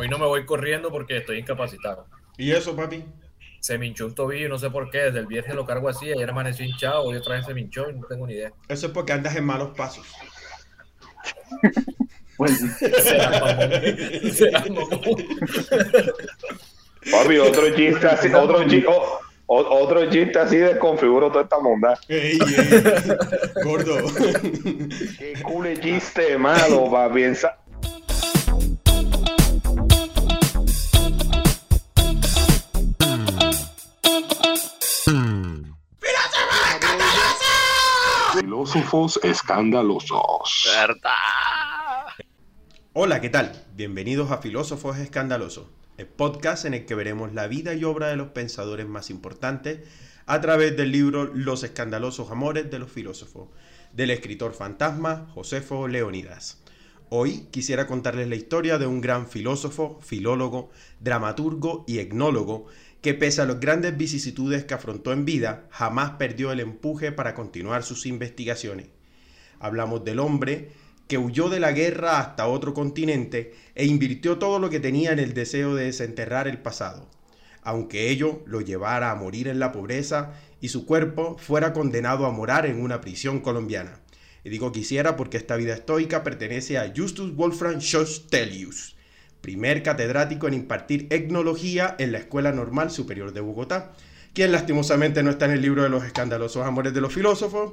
[0.00, 2.06] Hoy no me voy corriendo porque estoy incapacitado.
[2.38, 3.04] ¿Y eso, papi?
[3.60, 4.96] Se me hinchó un tobillo, no sé por qué.
[4.96, 7.90] Desde el viernes lo cargo así, ayer amaneció hinchado, hoy otra vez se me hinchó
[7.90, 8.50] y no tengo ni idea.
[8.66, 10.06] Eso es porque andas en malos pasos.
[12.38, 12.58] Pues.
[17.10, 18.88] Papi, otro chiste así, otro chiste,
[19.44, 22.00] otro chiste así desconfiguro toda esta monda.
[22.08, 22.38] ¡Ey, ey!
[23.62, 23.98] Gordo.
[25.18, 27.24] Qué culo chiste malo, papi.
[38.60, 40.68] Filósofos escandalosos.
[42.92, 43.64] Hola, ¿qué tal?
[43.74, 48.16] Bienvenidos a Filósofos Escandalosos, el podcast en el que veremos la vida y obra de
[48.16, 49.88] los pensadores más importantes
[50.26, 53.48] a través del libro Los escandalosos amores de los filósofos,
[53.94, 56.62] del escritor fantasma Josefo Leonidas.
[57.08, 60.70] Hoy quisiera contarles la historia de un gran filósofo, filólogo,
[61.00, 62.66] dramaturgo y etnólogo
[63.02, 67.34] que pese a las grandes vicisitudes que afrontó en vida, jamás perdió el empuje para
[67.34, 68.88] continuar sus investigaciones.
[69.58, 70.72] Hablamos del hombre
[71.08, 75.18] que huyó de la guerra hasta otro continente e invirtió todo lo que tenía en
[75.18, 77.10] el deseo de desenterrar el pasado,
[77.62, 82.30] aunque ello lo llevara a morir en la pobreza y su cuerpo fuera condenado a
[82.30, 84.00] morar en una prisión colombiana.
[84.44, 88.96] Y digo quisiera porque esta vida estoica pertenece a Justus Wolfram Schostelius,
[89.40, 93.92] primer catedrático en impartir etnología en la Escuela Normal Superior de Bogotá,
[94.32, 97.72] quien lastimosamente no está en el libro de los escandalosos amores de los filósofos.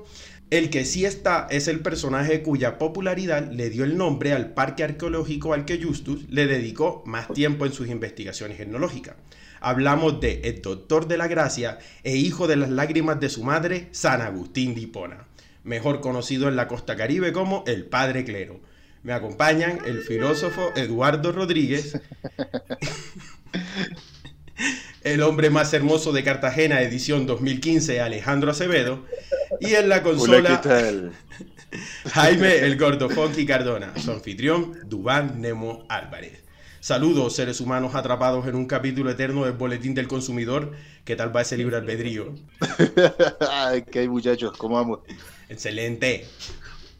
[0.49, 4.83] El que sí está es el personaje cuya popularidad le dio el nombre al parque
[4.83, 9.15] arqueológico al que Justus le dedicó más tiempo en sus investigaciones etnológicas.
[9.59, 13.89] Hablamos de el doctor de la gracia e hijo de las lágrimas de su madre,
[13.91, 15.27] San Agustín de Hipona,
[15.63, 18.59] mejor conocido en la costa caribe como el Padre Clero.
[19.07, 21.97] Me acompañan el filósofo Eduardo Rodríguez,
[25.01, 29.05] el hombre más hermoso de Cartagena, edición 2015, Alejandro Acevedo,
[29.61, 31.13] y en la Hola, consola ¿qué tal?
[32.11, 36.43] Jaime el Gordo Funky Cardona, su anfitrión Dubán Nemo Álvarez.
[36.81, 40.73] Saludos, seres humanos atrapados en un capítulo eterno del Boletín del Consumidor.
[41.05, 42.35] ¿Qué tal va ese libre albedrío?
[43.49, 44.51] Ay, ¿qué hay, muchachos?
[44.57, 44.99] ¿Cómo vamos?
[45.47, 46.25] Excelente.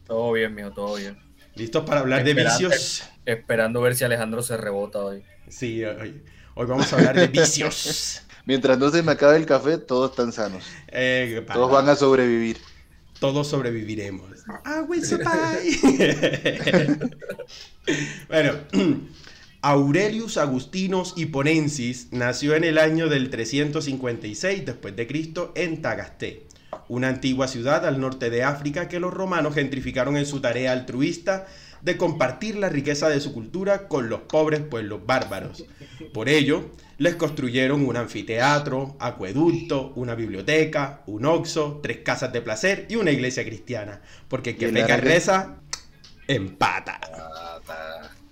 [0.06, 1.27] Todo bien, mijo, todo bien.
[1.58, 3.02] ¿Listos para hablar de vicios?
[3.26, 5.22] Esperando ver si Alejandro se rebota hoy.
[5.48, 6.22] Sí, hoy,
[6.54, 8.22] hoy vamos a hablar de vicios.
[8.46, 10.64] Mientras no se me acabe el café, todos están sanos.
[10.88, 12.58] Eh, Todos van a sobrevivir.
[13.18, 14.30] todos sobreviviremos.
[14.64, 17.10] I will survive.
[18.28, 18.52] bueno,
[19.60, 26.46] Aurelius Agustinus Hiponensis nació en el año del 356 después de Cristo en Tagasté,
[26.88, 31.46] una antigua ciudad al norte de África que los romanos gentrificaron en su tarea altruista
[31.82, 35.64] de compartir la riqueza de su cultura con los pobres pueblos bárbaros.
[36.12, 42.86] Por ello, les construyeron un anfiteatro, acueducto, una biblioteca, un oxo, tres casas de placer
[42.88, 44.00] y una iglesia cristiana.
[44.26, 45.56] Porque el que peca reza,
[46.26, 47.00] empata.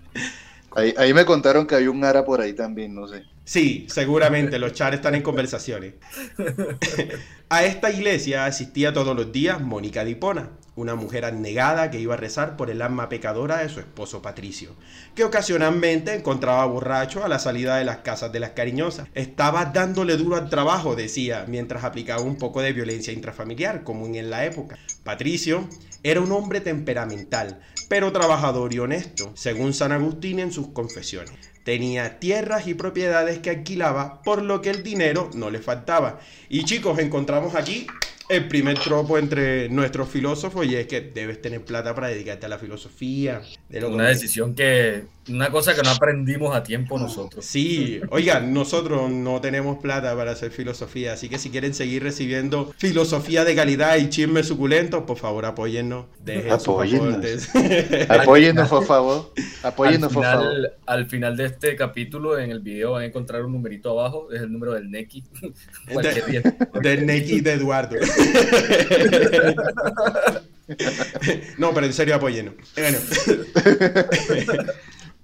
[0.77, 3.23] Ahí, ahí me contaron que hay un ara por ahí también, no sé.
[3.45, 5.95] Sí, seguramente los chars están en conversaciones.
[7.49, 12.17] A esta iglesia asistía todos los días Mónica Dipona, una mujer abnegada que iba a
[12.17, 14.75] rezar por el alma pecadora de su esposo Patricio,
[15.15, 19.07] que ocasionalmente encontraba borracho a la salida de las casas de las cariñosas.
[19.15, 24.29] Estaba dándole duro al trabajo, decía, mientras aplicaba un poco de violencia intrafamiliar, común en
[24.29, 24.77] la época.
[25.03, 25.67] Patricio
[26.03, 27.59] era un hombre temperamental,
[27.89, 31.31] pero trabajador y honesto, según San Agustín en sus confesiones.
[31.63, 36.19] Tenía tierras y propiedades que alquilaba, por lo que el dinero no le faltaba.
[36.49, 37.87] Y chicos, encontramos aquí
[38.29, 42.49] el primer tropo entre nuestros filósofos y es que debes tener plata para dedicarte a
[42.49, 43.41] la filosofía.
[43.69, 45.03] De lo Una que- decisión que.
[45.29, 47.43] Una cosa que no aprendimos a tiempo nosotros.
[47.43, 52.73] Sí, oigan, nosotros no tenemos plata para hacer filosofía, así que si quieren seguir recibiendo
[52.77, 56.05] filosofía de calidad y chismes suculentos, por favor apóyennos.
[56.23, 57.49] Dejen sus Apóyennos.
[58.09, 59.33] Apóyennos, por favor.
[59.63, 60.45] Apóyennos, por favor.
[60.45, 64.29] final, al final de este capítulo, en el video, van a encontrar un numerito abajo,
[64.31, 65.23] es el número del Neki.
[65.91, 66.41] Cualquier día.
[66.81, 67.97] Del Neki de Eduardo.
[71.57, 72.55] no, pero en serio apóyennos.
[72.75, 72.97] Bueno.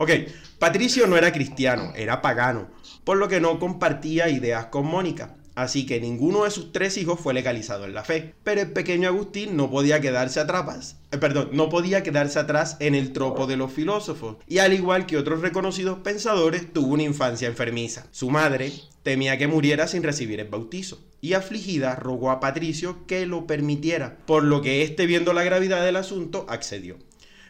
[0.04, 0.12] Ok,
[0.60, 2.70] Patricio no era cristiano, era pagano,
[3.04, 5.36] por lo que no compartía ideas con Mónica.
[5.56, 8.34] Así que ninguno de sus tres hijos fue legalizado en la fe.
[8.44, 12.96] Pero el pequeño Agustín no podía quedarse atrás, eh, perdón, no podía quedarse atrás en
[12.96, 14.38] el tropo de los filósofos.
[14.48, 18.08] Y al igual que otros reconocidos pensadores, tuvo una infancia enfermiza.
[18.12, 18.74] Su madre
[19.04, 21.00] temía que muriera sin recibir el bautizo.
[21.22, 25.86] Y afligida rogó a Patricio que lo permitiera, por lo que éste viendo la gravedad
[25.86, 26.98] del asunto accedió.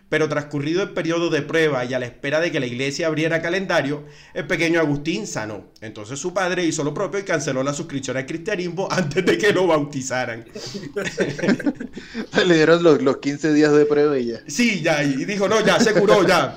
[0.09, 3.41] Pero transcurrido el periodo de prueba y a la espera de que la iglesia abriera
[3.41, 4.03] calendario,
[4.35, 5.71] el pequeño Agustín sanó.
[5.81, 9.51] Entonces su padre hizo lo propio y canceló la suscripción al cristianismo antes de que
[9.51, 10.45] lo bautizaran.
[12.45, 14.39] Le dieron los, los 15 días de prueba y ya.
[14.47, 16.55] Sí, ya, y dijo, no, ya, se curó, ya.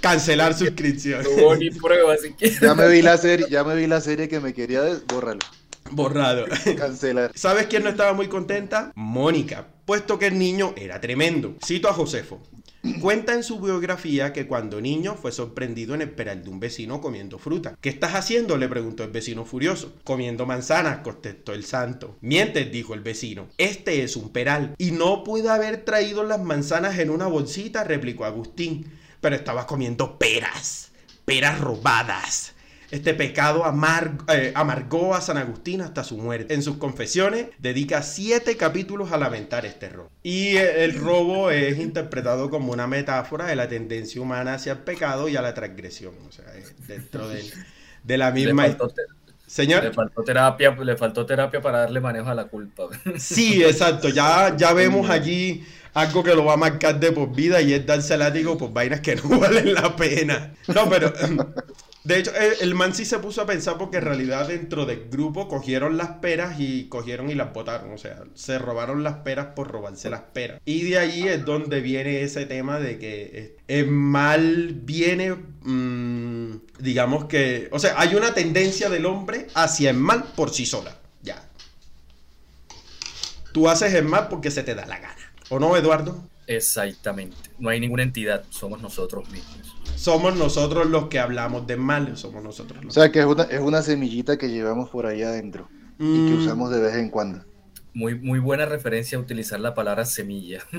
[0.00, 1.22] Cancelar suscripción.
[1.22, 2.56] No hubo ni prueba siquiera.
[2.60, 5.40] Ya me vi la serie, ya me vi la serie que me quería des- bórralo,
[5.90, 6.46] Borrado.
[6.76, 7.32] cancelar.
[7.34, 8.92] ¿Sabes quién no estaba muy contenta?
[8.94, 11.56] Mónica, puesto que el niño era tremendo.
[11.64, 12.40] Cito a Josefo.
[13.00, 17.02] Cuenta en su biografía que cuando niño fue sorprendido en el peral de un vecino
[17.02, 17.76] comiendo fruta.
[17.80, 18.56] ¿Qué estás haciendo?
[18.56, 19.94] le preguntó el vecino furioso.
[20.02, 22.16] Comiendo manzanas, contestó el santo.
[22.22, 23.48] Mientes, dijo el vecino.
[23.58, 24.74] Este es un peral.
[24.78, 28.90] Y no pude haber traído las manzanas en una bolsita, replicó Agustín.
[29.20, 30.90] Pero estabas comiendo peras.
[31.26, 32.54] Peras robadas.
[32.90, 36.54] Este pecado amar- eh, amargó a San Agustín hasta su muerte.
[36.54, 40.10] En sus confesiones dedica siete capítulos a lamentar este robo.
[40.22, 44.78] Y eh, el robo es interpretado como una metáfora de la tendencia humana hacia el
[44.80, 46.14] pecado y a la transgresión.
[46.28, 47.28] O sea, es dentro
[48.02, 48.66] de la misma...
[48.76, 49.02] te-
[49.46, 52.84] le Señor, faltó terapia, le faltó terapia para darle manejo a la culpa.
[53.18, 54.08] sí, exacto.
[54.08, 55.64] Ya, ya vemos allí
[55.94, 59.00] algo que lo va a marcar de por vida y es darse látigo por vainas
[59.00, 60.54] que no valen la pena.
[60.68, 61.12] No, pero...
[62.02, 65.48] De hecho, el, man sí se puso a pensar porque en realidad dentro del grupo
[65.48, 67.92] cogieron las peras y cogieron y las botaron.
[67.92, 70.62] O sea, se robaron las peras por robarse las peras.
[70.64, 77.26] Y de ahí es donde viene ese tema de que el mal viene, mm, digamos
[77.26, 77.68] que...
[77.70, 80.96] O sea, hay una tendencia del hombre hacia el mal por sí sola.
[81.22, 81.50] Ya.
[83.52, 85.32] Tú haces el mal porque se te da la gana.
[85.50, 86.26] ¿O no, Eduardo?
[86.46, 87.36] Exactamente.
[87.58, 89.69] No hay ninguna entidad, somos nosotros mismos.
[90.00, 92.16] Somos nosotros los que hablamos del mal.
[92.16, 95.22] Somos nosotros O los sea que es una, es una semillita que llevamos por ahí
[95.22, 95.68] adentro
[95.98, 96.36] y que Mm.
[96.36, 97.44] usamos de vez en cuando.
[97.92, 100.64] Muy, muy buena referencia a utilizar la palabra semilla.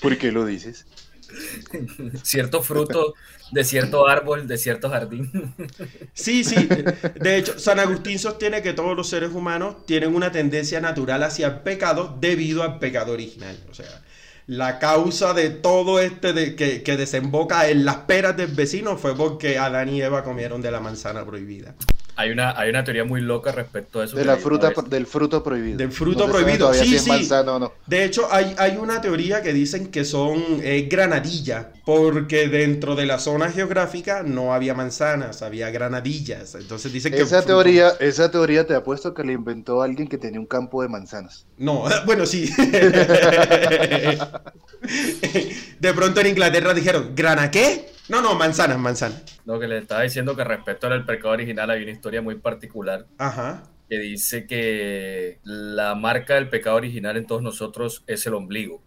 [0.00, 0.86] ¿Por qué lo dices?
[2.22, 3.14] cierto fruto
[3.50, 5.30] de cierto árbol, de cierto jardín.
[6.14, 6.68] Sí, sí.
[7.20, 11.46] De hecho, San Agustín sostiene que todos los seres humanos tienen una tendencia natural hacia
[11.48, 13.58] el pecado debido al pecado original.
[13.70, 14.02] O sea,
[14.46, 19.16] la causa de todo este de, que, que desemboca en las peras del vecino fue
[19.16, 21.74] porque Adán y Eva comieron de la manzana prohibida.
[22.16, 24.16] Hay una, hay una teoría muy loca respecto a eso.
[24.16, 25.76] De la fruta, del fruto prohibido.
[25.76, 27.10] Del fruto No prohibido, sí, si es sí.
[27.10, 27.72] manzana o no.
[27.86, 33.04] De hecho, hay, hay una teoría que dicen que son eh, granadilla, porque dentro de
[33.06, 36.54] la zona geográfica no había manzanas, había granadillas.
[36.54, 37.20] Entonces dicen que...
[37.20, 40.82] Esa fruto- teoría, esa teoría te apuesto que la inventó alguien que tenía un campo
[40.82, 41.46] de manzanas.
[41.58, 42.50] No, bueno, sí.
[45.80, 47.95] De pronto en Inglaterra dijeron, ¿grana qué?
[48.08, 49.40] No, no, manzanas, manzanas.
[49.44, 53.06] Lo que le estaba diciendo que respecto al pecado original hay una historia muy particular
[53.18, 53.64] Ajá.
[53.88, 58.80] que dice que la marca del pecado original en todos nosotros es el ombligo.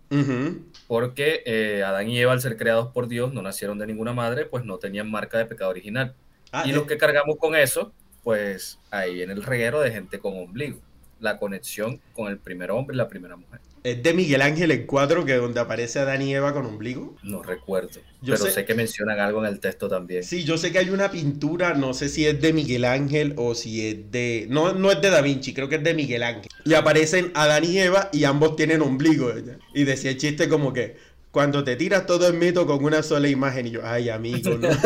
[0.88, 4.46] Porque eh, Adán y Eva, al ser creados por Dios, no nacieron de ninguna madre,
[4.46, 6.16] pues no tenían marca de pecado original.
[6.52, 7.94] Ah, y eh, los que cargamos con eso,
[8.24, 10.80] pues ahí en el reguero de gente con ombligo.
[11.20, 13.60] La conexión con el primer hombre y la primera mujer.
[13.92, 17.16] Es de Miguel Ángel el cuadro que donde aparece Adán y Eva con ombligo.
[17.24, 18.00] No recuerdo.
[18.22, 18.66] Yo pero sé- sé...
[18.66, 20.24] que mencionan algo en el texto también.
[20.24, 23.56] Sí, yo sé que hay una pintura, no sé si es de Miguel Ángel o
[23.56, 24.48] si es de...
[24.50, 26.50] No, no es de Da Vinci, creo que es de Miguel Ángel.
[26.66, 29.32] Y aparecen Adán y Eva y ambos tienen ombligo.
[29.74, 30.98] Y decía el chiste como que,
[31.32, 34.68] cuando te tiras todo el mito con una sola imagen, y yo, ay, amigo, ¿no?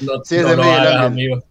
[0.00, 1.04] No, Sí, es no de Miguel hagas, Ángel.
[1.04, 1.44] amigo.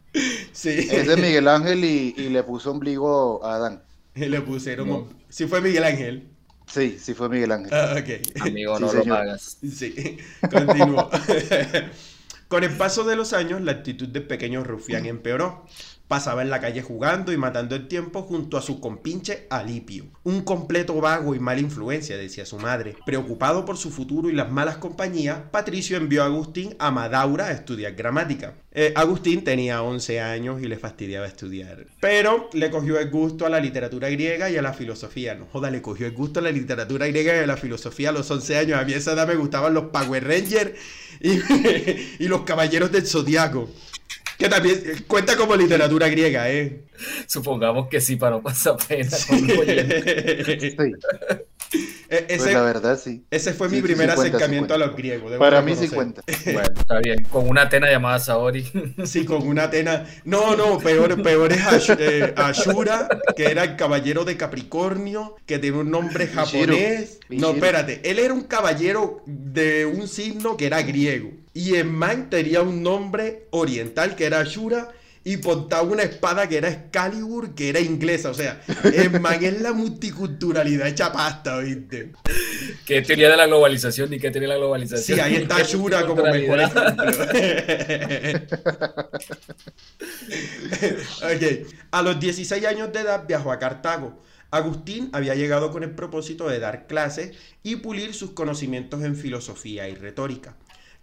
[0.51, 0.69] sí.
[0.89, 3.81] Es de Miguel Ángel y, y le puso ombligo a Adán.
[4.15, 4.87] Y le pusieron...
[4.87, 5.22] No.
[5.33, 6.27] Sí fue Miguel Ángel.
[6.67, 7.73] Sí, sí fue Miguel Ángel.
[7.73, 7.95] Ah.
[8.41, 9.07] Amigo, Sí, no señor.
[9.07, 9.57] lo hagas.
[9.67, 11.09] Sí, continúo.
[12.47, 15.65] Con el paso de los años, la actitud del pequeño rufián empeoró.
[16.13, 20.05] Pasaba en la calle jugando y matando el tiempo junto a su compinche Alipio.
[20.21, 22.95] Un completo vago y mala influencia, decía su madre.
[23.03, 27.51] Preocupado por su futuro y las malas compañías, Patricio envió a Agustín a Madaura a
[27.51, 28.53] estudiar gramática.
[28.71, 31.87] Eh, Agustín tenía 11 años y le fastidiaba estudiar.
[31.99, 35.33] Pero le cogió el gusto a la literatura griega y a la filosofía.
[35.33, 38.13] No joda, le cogió el gusto a la literatura griega y a la filosofía a
[38.13, 38.79] los 11 años.
[38.79, 40.73] A mí esa edad me gustaban los Power Rangers
[41.21, 41.39] y,
[42.23, 43.67] y los Caballeros del Zodiaco.
[44.37, 46.81] Que también eh, cuenta como literatura griega, ¿eh?
[47.27, 49.09] Supongamos que sí, para no pasar pena.
[49.11, 49.47] Sí,
[52.09, 53.23] E- pues ese, la verdad sí.
[53.31, 54.75] ese fue mi Sí, primer 50, acercamiento 50.
[54.75, 55.31] a los griegos.
[55.31, 56.23] debo Para mí sí reconocer.
[56.23, 56.43] cuenta.
[56.53, 57.23] Bueno, está bien.
[57.23, 58.63] Con una tena llamada Saori.
[59.05, 60.05] Sí, con una Atena.
[60.23, 65.57] No, no, peor, peor es Ash- eh, Ashura, que era el caballero de Capricornio, que
[65.57, 67.19] tiene un nombre japonés.
[67.29, 68.01] No, espérate.
[68.03, 71.31] Él era un caballero de un signo que era griego.
[71.53, 74.89] Y en man tenía un nombre oriental que era Ashura.
[75.25, 78.29] y portaba una espada que era Excalibur, que era inglesa.
[78.29, 82.11] O sea, el man es la multiculturalidad hecha pasta, ¿viste?
[82.85, 85.17] ¿Qué teoría de la globalización ni qué teoría de la globalización?
[85.17, 86.59] Sí, ahí está Shura como mejor.
[91.23, 91.67] Ok.
[91.91, 94.21] A los 16 años de edad viajó a Cartago.
[94.51, 97.31] Agustín había llegado con el propósito de dar clases
[97.63, 100.55] y pulir sus conocimientos en filosofía y retórica.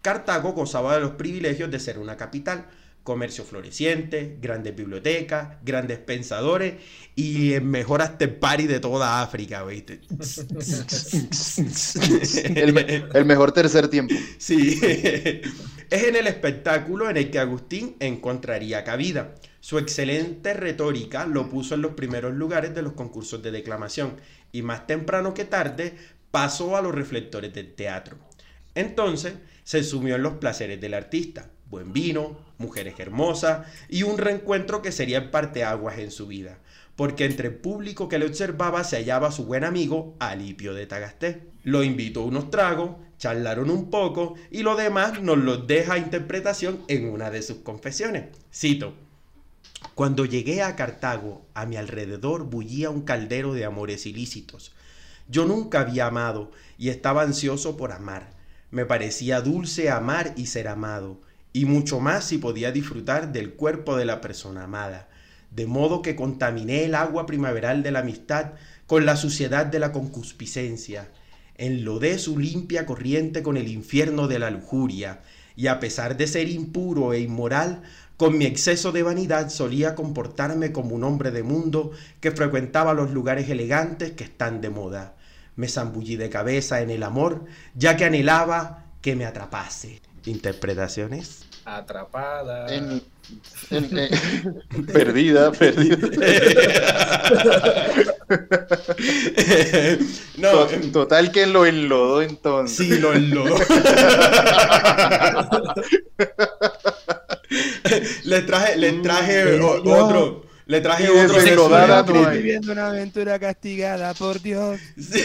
[0.02, 2.66] Cartago gozaba de los privilegios de ser una capital,
[3.02, 6.74] comercio floreciente, grandes bibliotecas, grandes pensadores
[7.16, 10.00] y el mejor after party de toda África, ¿viste?
[12.54, 14.22] El, me- el mejor tercer tiempo.
[14.38, 19.34] Sí, es en el espectáculo en el que Agustín encontraría cabida.
[19.60, 24.16] Su excelente retórica lo puso en los primeros lugares de los concursos de declamación
[24.52, 25.94] y más temprano que tarde
[26.30, 28.16] pasó a los reflectores del teatro.
[28.74, 29.34] Entonces
[29.70, 34.90] se sumió en los placeres del artista, buen vino, mujeres hermosas y un reencuentro que
[34.90, 36.58] sería parteaguas en su vida,
[36.96, 41.42] porque entre el público que le observaba se hallaba su buen amigo Alipio de Tagasté.
[41.62, 45.98] Lo invitó a unos tragos, charlaron un poco y lo demás nos lo deja a
[45.98, 48.24] interpretación en una de sus confesiones.
[48.52, 48.94] Cito.
[49.94, 54.72] Cuando llegué a Cartago, a mi alrededor bullía un caldero de amores ilícitos.
[55.28, 58.39] Yo nunca había amado y estaba ansioso por amar.
[58.70, 61.20] Me parecía dulce amar y ser amado,
[61.52, 65.08] y mucho más si podía disfrutar del cuerpo de la persona amada.
[65.50, 68.52] De modo que contaminé el agua primaveral de la amistad
[68.86, 71.08] con la suciedad de la concupiscencia.
[71.56, 75.20] Enlodé su limpia corriente con el infierno de la lujuria,
[75.56, 77.82] y a pesar de ser impuro e inmoral,
[78.16, 83.10] con mi exceso de vanidad solía comportarme como un hombre de mundo que frecuentaba los
[83.10, 85.16] lugares elegantes que están de moda.
[85.60, 90.00] Me zambullí de cabeza en el amor, ya que anhelaba que me atrapase.
[90.24, 91.44] ¿Interpretaciones?
[91.66, 92.74] Atrapada.
[92.74, 93.02] En-
[93.68, 94.08] en- eh,
[94.90, 95.98] perdida, perdida.
[100.38, 102.78] no, To- Total que lo enlodó entonces.
[102.78, 103.58] sí, lo enlodó.
[108.24, 110.46] le traje, le traje o- otro.
[110.70, 112.36] Le traje Y otro de desenlodada no Estoy hay.
[112.38, 114.78] viviendo una aventura castigada por Dios.
[114.96, 115.20] Sí.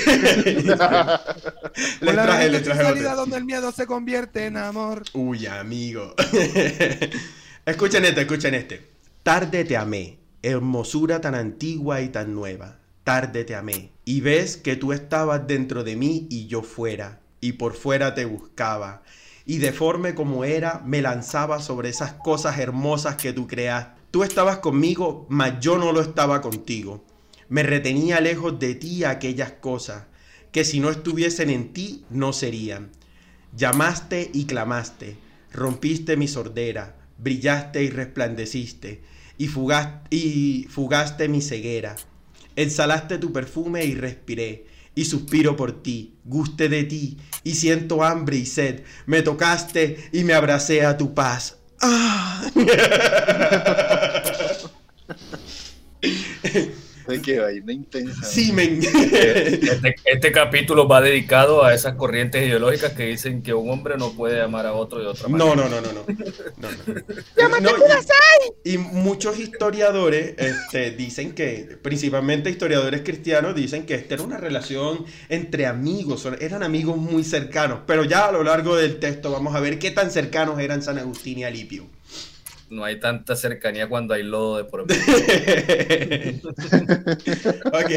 [2.02, 3.16] le traje, le traje otro.
[3.16, 5.04] donde el miedo se convierte en amor.
[5.14, 6.16] Uy, amigo.
[7.68, 8.90] escuchen este, escuchen este.
[9.22, 12.80] Tarde te amé, hermosura tan antigua y tan nueva.
[13.04, 13.92] Tarde te amé.
[14.04, 18.25] Y ves que tú estabas dentro de mí y yo fuera, y por fuera te
[18.25, 19.04] buscaba.
[19.46, 23.95] Y deforme como era, me lanzaba sobre esas cosas hermosas que tú creaste.
[24.16, 27.04] Tú estabas conmigo, mas yo no lo estaba contigo.
[27.50, 30.06] Me retenía lejos de ti aquellas cosas
[30.54, 32.92] que si no estuviesen en ti no serían.
[33.58, 35.18] Llamaste y clamaste,
[35.52, 39.02] rompiste mi sordera, brillaste y resplandeciste,
[39.38, 41.98] y, fugas- y fugaste mi ceguera.
[42.56, 48.38] Exhalaste tu perfume y respiré, y suspiro por ti, guste de ti, y siento hambre
[48.38, 48.84] y sed.
[49.08, 51.58] Me tocaste y me abracé a tu paz.
[51.82, 52.51] ¡Ah!
[57.08, 58.24] Ay, qué vaina intensa.
[58.26, 58.80] Sí, men.
[59.66, 64.16] Este, este capítulo va dedicado a esas corrientes ideológicas que dicen que un hombre no
[64.16, 65.56] puede amar a otro de otra manera.
[65.56, 66.06] No, no, no, no, no.
[66.58, 67.60] no, no.
[67.60, 67.72] No,
[68.64, 74.38] y, y muchos historiadores este, dicen que, principalmente historiadores cristianos, dicen que esta era una
[74.38, 77.82] relación entre amigos, son- eran amigos muy cercanos.
[77.86, 80.98] Pero ya a lo largo del texto vamos a ver qué tan cercanos eran San
[81.00, 81.88] Agustín y Alipio.
[82.70, 85.04] No hay tanta cercanía cuando hay lodo de por medio.
[87.68, 87.92] Ok.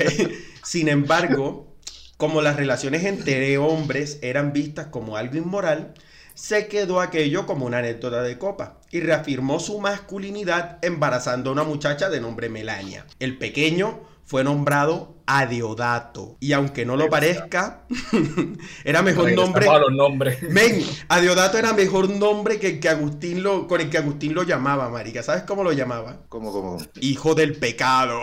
[0.63, 1.77] Sin embargo,
[2.17, 5.95] como las relaciones entre hombres eran vistas como algo inmoral,
[6.35, 11.65] se quedó aquello como una anécdota de copa y reafirmó su masculinidad embarazando a una
[11.65, 13.07] muchacha de nombre Melania.
[13.19, 17.83] El pequeño fue nombrado Adeodato y aunque no lo parezca,
[18.85, 20.43] era mejor nombre a los nombres.
[20.43, 24.43] Men, Adeodato era mejor nombre que el que Agustín lo, con el que Agustín lo
[24.45, 25.23] llamaba, marica.
[25.23, 26.23] ¿Sabes cómo lo llamaba?
[26.31, 26.79] Como, como.
[27.01, 28.23] Hijo del pecado.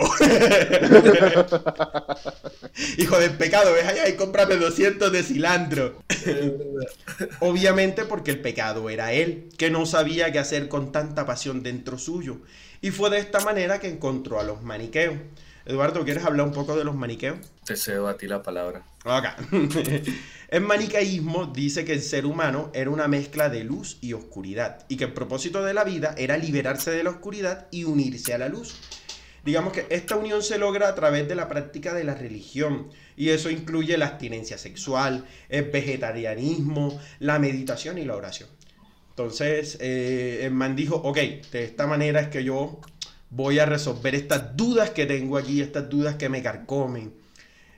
[2.98, 6.02] Hijo del pecado, ves allá y cómprame 200 de cilantro.
[7.38, 11.98] Obviamente porque el pecado era él, que no sabía qué hacer con tanta pasión dentro
[11.98, 12.38] suyo.
[12.80, 15.14] Y fue de esta manera que encontró a los maniqueos.
[15.66, 17.38] Eduardo, ¿quieres hablar un poco de los maniqueos?
[17.64, 18.86] Te cedo a ti la palabra.
[19.04, 19.24] Ok.
[20.48, 24.96] El maniqueísmo dice que el ser humano era una mezcla de luz y oscuridad y
[24.96, 28.48] que el propósito de la vida era liberarse de la oscuridad y unirse a la
[28.48, 28.76] luz.
[29.44, 33.30] Digamos que esta unión se logra a través de la práctica de la religión y
[33.30, 38.48] eso incluye la abstinencia sexual, el vegetarianismo, la meditación y la oración.
[39.10, 41.16] Entonces, eh, el man dijo, ok,
[41.50, 42.80] de esta manera es que yo
[43.30, 47.14] voy a resolver estas dudas que tengo aquí, estas dudas que me carcomen.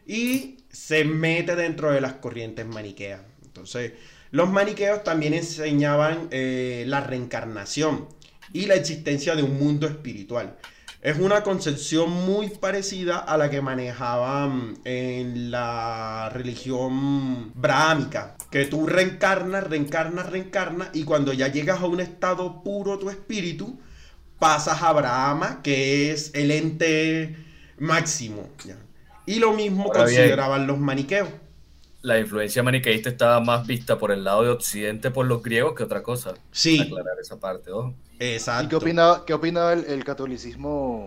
[0.07, 3.21] Y se mete dentro de las corrientes maniqueas.
[3.45, 3.93] Entonces,
[4.31, 8.09] los maniqueos también enseñaban eh, la reencarnación
[8.53, 10.57] y la existencia de un mundo espiritual.
[11.01, 18.87] Es una concepción muy parecida a la que manejaban en la religión brahámica, que tú
[18.87, 23.79] reencarnas, reencarnas, reencarnas y cuando ya llegas a un estado puro tu espíritu,
[24.39, 27.37] pasas a Brahma, que es el ente
[27.79, 28.49] máximo.
[28.65, 28.77] ¿ya?
[29.27, 30.33] Y lo mismo Ahora bien.
[30.33, 31.29] consideraban los maniqueos.
[32.03, 35.85] La influencia maniqueísta estaba más vista por el lado de Occidente por los griegos que
[35.85, 36.35] otra cosa.
[36.51, 37.95] Sí, Aclarar esa parte, ojo.
[38.19, 38.65] exacto.
[38.65, 41.05] ¿Y qué opinaba, qué opinaba el, el catolicismo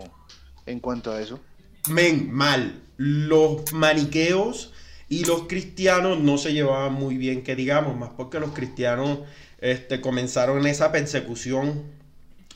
[0.66, 1.40] en cuanto a eso?
[1.88, 2.82] Men, mal.
[2.96, 4.72] Los maniqueos
[5.08, 9.20] y los cristianos no se llevaban muy bien, que digamos, más porque los cristianos
[9.58, 11.84] este, comenzaron esa persecución.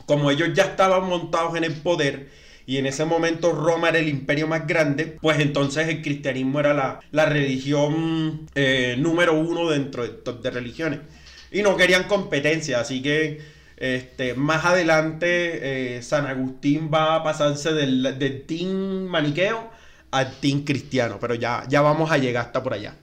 [0.06, 2.28] Como ellos ya estaban montados en el poder
[2.66, 6.74] y en ese momento Roma era el imperio más grande, pues entonces el cristianismo era
[6.74, 11.00] la, la religión eh, número uno dentro del top de religiones.
[11.52, 13.40] Y no querían competencia, así que
[13.76, 19.70] este, más adelante eh, San Agustín va a pasarse del, del team maniqueo
[20.10, 22.96] al team cristiano, pero ya, ya vamos a llegar hasta por allá.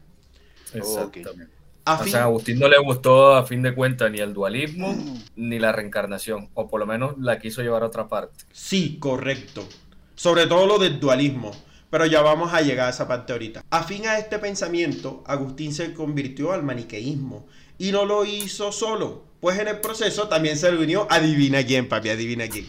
[0.74, 1.63] Exactamente.
[1.86, 4.96] A A fin- San Agustín no le gustó a fin de cuentas ni el dualismo
[5.36, 8.46] ni la reencarnación, o por lo menos la quiso llevar a otra parte.
[8.54, 9.68] Sí, correcto.
[10.16, 11.52] Sobre todo lo del dualismo.
[11.90, 13.64] Pero ya vamos a llegar a esa parte ahorita.
[13.70, 17.46] Afín a este pensamiento, Agustín se convirtió al maniqueísmo.
[17.78, 19.26] Y no lo hizo solo.
[19.42, 22.66] Pues en el proceso también se le unió, adivina quién, papi, adivina quién.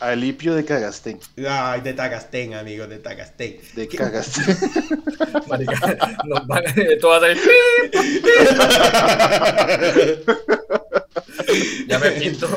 [0.00, 1.18] Alipio de Cagastén.
[1.48, 3.56] Ay, de Tagastén, amigos, de Tagastén.
[3.74, 3.96] De ¿Qué?
[3.96, 4.44] Cagastén.
[5.48, 7.38] Marica, nos van- esto va a salir.
[11.86, 12.48] Ya me pinto.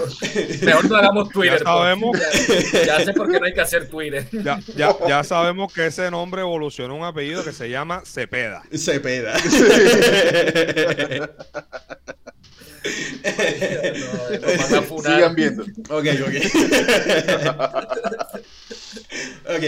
[0.64, 1.60] Mejor no hagamos Twitter.
[1.60, 2.12] Ya sabemos.
[2.20, 4.28] porque Ya, ya sé por qué no hay que hacer Twitter.
[4.32, 8.64] Ya, ya, ya sabemos que ese nombre evolucionó a un apellido que se llama Cepeda.
[8.76, 9.34] Cepeda.
[12.84, 15.16] No, nos van a funar.
[15.16, 15.64] Sigan viendo.
[15.90, 16.34] Ok, ok.
[19.55, 19.64] ok.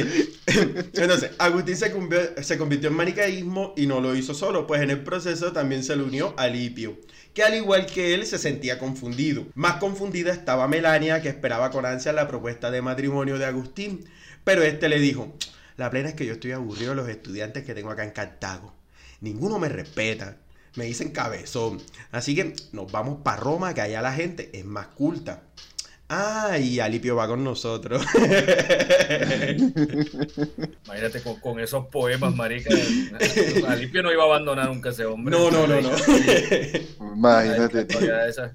[0.94, 5.52] Entonces, Agustín se, convirtió en manicaísmo y no lo hizo solo, pues en el proceso
[5.52, 6.98] también se le unió a Lipio,
[7.34, 9.46] que al igual que él se sentía confundido.
[9.56, 14.06] Más confundida estaba Melania, que esperaba con ansia la propuesta de matrimonio de Agustín,
[14.44, 15.34] pero este le dijo,
[15.78, 18.74] la plena es que yo estoy aburrido de los estudiantes que tengo acá en Cartago.
[19.22, 20.38] Ninguno me respeta.
[20.76, 21.82] Me dicen cabezón.
[22.12, 25.44] Así que nos vamos para Roma, que allá la gente es más culta.
[26.10, 28.06] Ah, y Alipio va con nosotros.
[30.86, 32.70] Imagínate con, con esos poemas, marica.
[33.68, 35.36] Alipio no iba a abandonar nunca a ese hombre.
[35.36, 35.90] No, no, no, no.
[37.16, 37.88] Imagínate.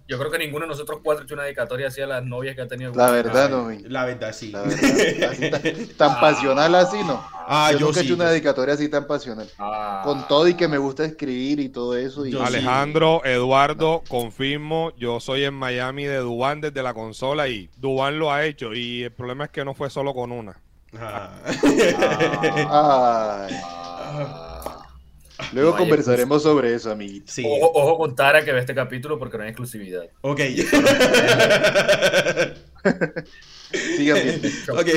[0.06, 2.54] Yo creo que ninguno de nosotros cuatro ha hecho una dedicatoria así a las novias
[2.54, 2.92] que ha tenido.
[2.94, 3.70] La verdad, no.
[3.88, 4.52] La verdad, sí.
[4.52, 5.30] La verdad.
[5.30, 5.62] Así tan,
[5.96, 7.38] tan pasional así, ¿no?
[7.50, 9.48] Ah, yo yo nunca he hecho una dedicatoria así tan pasional.
[9.58, 10.02] Ah.
[10.04, 12.26] Con todo y que me gusta escribir y todo eso.
[12.26, 12.32] Y...
[12.32, 12.44] Yo sí.
[12.44, 18.30] Alejandro, Eduardo, confirmo, yo soy en Miami de Dubán desde la consola y Dubán lo
[18.30, 20.61] ha hecho y el problema es que no fue solo con una.
[20.98, 21.30] Ah.
[22.70, 23.46] Ah.
[25.52, 27.32] Luego No conversaremos sobre eso, amiguito.
[27.32, 27.44] Sí.
[27.46, 30.04] Ojo, ojo con Tara que ve este capítulo porque no hay exclusividad.
[30.20, 30.40] Ok.
[33.96, 34.48] Sigan viendo.
[34.74, 34.88] ok.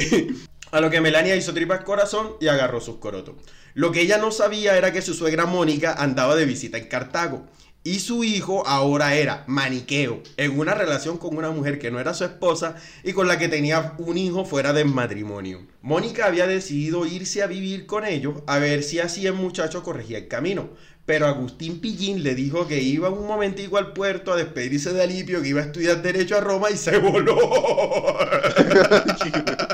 [0.72, 3.36] A lo que Melania hizo tripas corazón y agarró sus corotos.
[3.74, 7.46] Lo que ella no sabía era que su suegra Mónica andaba de visita en Cartago.
[7.84, 12.14] Y su hijo ahora era maniqueo, en una relación con una mujer que no era
[12.14, 15.66] su esposa y con la que tenía un hijo fuera del matrimonio.
[15.82, 20.20] Mónica había decidido irse a vivir con ellos a ver si así el muchacho corregía
[20.20, 20.70] el camino.
[21.06, 25.42] Pero Agustín Pillín le dijo que iba un momentico al puerto a despedirse de Alipio,
[25.42, 27.36] que iba a estudiar Derecho a Roma y se voló.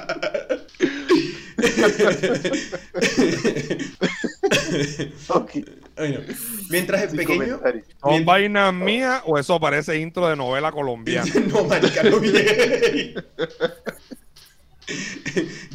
[5.30, 5.52] Ok,
[5.98, 6.20] Ay, no.
[6.70, 7.60] Mientras sin pequeño.
[8.02, 11.32] ¿Son vainas mías o eso parece intro de novela colombiana?
[11.48, 13.16] no, marica, no bien.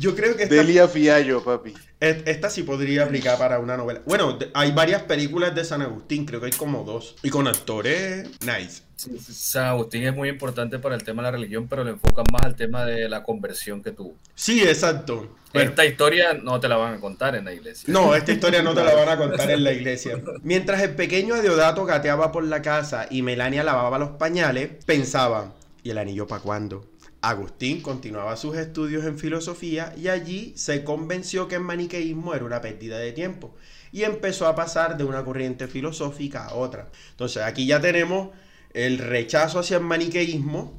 [0.02, 1.74] Yo creo que esta, Delia Fiallo, papi.
[2.00, 4.02] esta sí podría aplicar para una novela.
[4.04, 7.14] Bueno, hay varias películas de San Agustín, creo que hay como dos.
[7.22, 8.82] Y con actores nice.
[8.96, 12.42] San Agustín es muy importante para el tema de la religión, pero le enfocan más
[12.42, 14.16] al tema de la conversión que tuvo.
[14.34, 15.36] Sí, exacto.
[15.54, 17.84] Bueno, Esta historia no te la van a contar en la iglesia.
[17.86, 20.20] No, esta historia no te la van a contar en la iglesia.
[20.42, 25.52] Mientras el pequeño Adeodato gateaba por la casa y Melania lavaba los pañales, pensaba,
[25.84, 26.91] ¿y el anillo para cuándo?
[27.22, 32.60] Agustín continuaba sus estudios en filosofía y allí se convenció que el maniqueísmo era una
[32.60, 33.54] pérdida de tiempo
[33.92, 36.90] y empezó a pasar de una corriente filosófica a otra.
[37.10, 38.30] Entonces aquí ya tenemos
[38.74, 40.76] el rechazo hacia el maniqueísmo,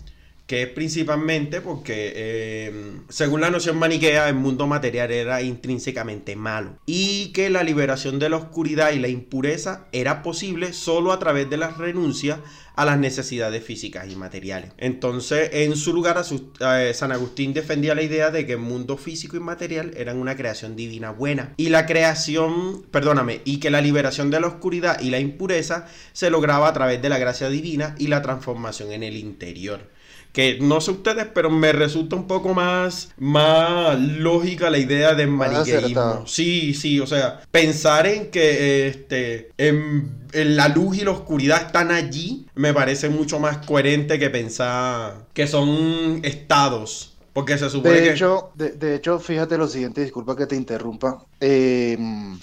[0.54, 6.78] que es principalmente porque, eh, según la noción maniquea, el mundo material era intrínsecamente malo
[6.86, 11.50] y que la liberación de la oscuridad y la impureza era posible solo a través
[11.50, 12.40] de la renuncia
[12.76, 14.72] a las necesidades físicas y materiales.
[14.78, 16.24] Entonces, en su lugar,
[16.60, 20.36] eh, San Agustín defendía la idea de que el mundo físico y material eran una
[20.36, 21.54] creación divina buena.
[21.58, 26.30] Y la creación, perdóname, y que la liberación de la oscuridad y la impureza se
[26.30, 29.93] lograba a través de la gracia divina y la transformación en el interior.
[30.34, 35.30] Que no sé ustedes, pero me resulta un poco más, más lógica la idea del
[35.30, 36.26] maniqueísmo.
[36.28, 41.68] Sí, sí, o sea, pensar en que este, en, en la luz y la oscuridad
[41.68, 47.12] están allí me parece mucho más coherente que pensar que son estados.
[47.34, 48.12] Porque se supone De que.
[48.12, 51.26] hecho, de, de hecho, fíjate lo siguiente, disculpa que te interrumpa.
[51.42, 51.94] Eh,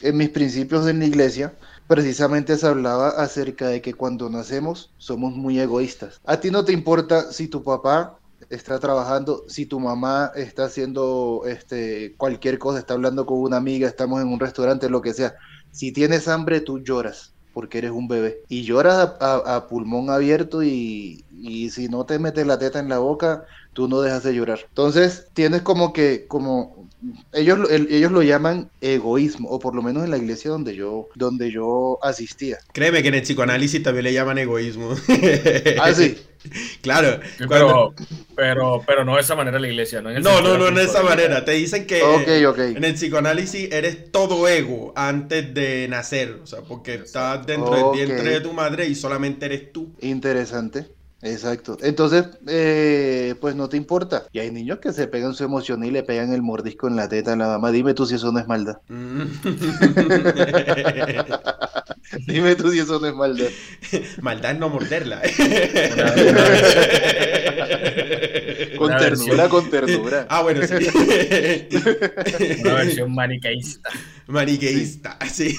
[0.01, 1.55] en mis principios en la iglesia,
[1.91, 6.21] precisamente se hablaba acerca de que cuando nacemos somos muy egoístas.
[6.25, 11.43] A ti no te importa si tu papá está trabajando, si tu mamá está haciendo
[11.47, 15.35] este, cualquier cosa, está hablando con una amiga, estamos en un restaurante, lo que sea.
[15.71, 18.45] Si tienes hambre, tú lloras porque eres un bebé.
[18.49, 22.89] Y lloras a, a- pulmón abierto y, y si no te metes la teta en
[22.89, 24.61] la boca, tú no dejas de llorar.
[24.69, 26.80] Entonces, tienes como que, como,
[27.33, 30.75] ellos, lo- el- ellos lo llaman egoísmo, o por lo menos en la iglesia donde
[30.77, 32.59] yo, donde yo asistía.
[32.73, 34.95] Créeme que en el psicoanálisis también le llaman egoísmo.
[35.81, 36.17] Ah, sí.
[36.83, 37.21] claro.
[37.39, 40.11] Sí, cuando- pero, pero, pero no de esa manera la iglesia, ¿no?
[40.11, 41.45] En el No, no, no, no de esa manera.
[41.45, 46.39] Te dicen que en el psicoanálisis eres todo ego antes de nacer.
[46.43, 47.97] O sea, porque estás dentro Ok.
[47.97, 49.93] del vientre de tu madre y solamente eres tú.
[50.01, 50.87] Interesante.
[51.23, 51.77] Exacto.
[51.83, 54.25] Entonces, eh, pues no te importa.
[54.33, 57.09] Y hay niños que se pegan su emoción y le pegan el mordisco en la
[57.09, 57.71] teta a la mamá.
[57.73, 58.79] Dime tú si eso no es maldad.
[58.91, 59.27] Mm.
[62.27, 63.47] Dime tú si eso no es maldad.
[64.21, 65.23] Maldad es no morderla.
[68.77, 69.49] Con Una ternura, versión.
[69.49, 70.27] con ternura.
[70.29, 70.75] ah, bueno, sí.
[72.65, 73.91] Una versión maniqueísta.
[74.31, 75.57] Maniqueísta, sí.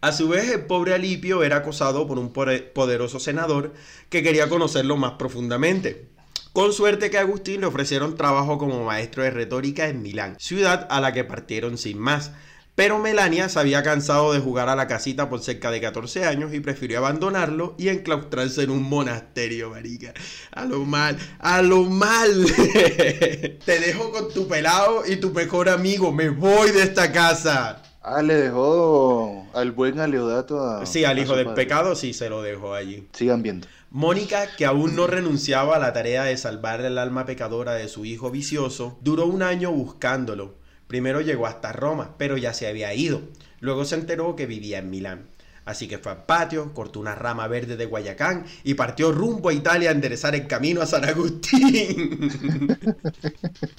[0.00, 3.72] A su vez, el pobre Alipio era acosado por un poderoso senador
[4.08, 6.08] que quería conocerlo más profundamente.
[6.52, 10.86] Con suerte que a Agustín le ofrecieron trabajo como maestro de retórica en Milán, ciudad
[10.90, 12.32] a la que partieron sin más.
[12.76, 16.52] Pero Melania se había cansado de jugar a la casita por cerca de 14 años
[16.52, 20.12] y prefirió abandonarlo y enclaustrarse en un monasterio, marica.
[20.52, 22.44] A lo mal, a lo mal.
[23.64, 26.12] Te dejo con tu pelado y tu mejor amigo.
[26.12, 27.82] Me voy de esta casa.
[28.02, 30.84] Ah, le dejó al buen Aleodato a.
[30.84, 31.64] Sí, al hijo del padre.
[31.64, 33.08] pecado sí se lo dejó allí.
[33.14, 33.66] Sigan viendo.
[33.88, 38.04] Mónica, que aún no renunciaba a la tarea de salvar el alma pecadora de su
[38.04, 40.65] hijo vicioso, duró un año buscándolo.
[40.86, 43.22] Primero llegó hasta Roma, pero ya se había ido.
[43.60, 45.26] Luego se enteró que vivía en Milán.
[45.66, 49.52] Así que fue al patio, cortó una rama verde de Guayacán y partió rumbo a
[49.52, 52.30] Italia a enderezar el camino a San Agustín.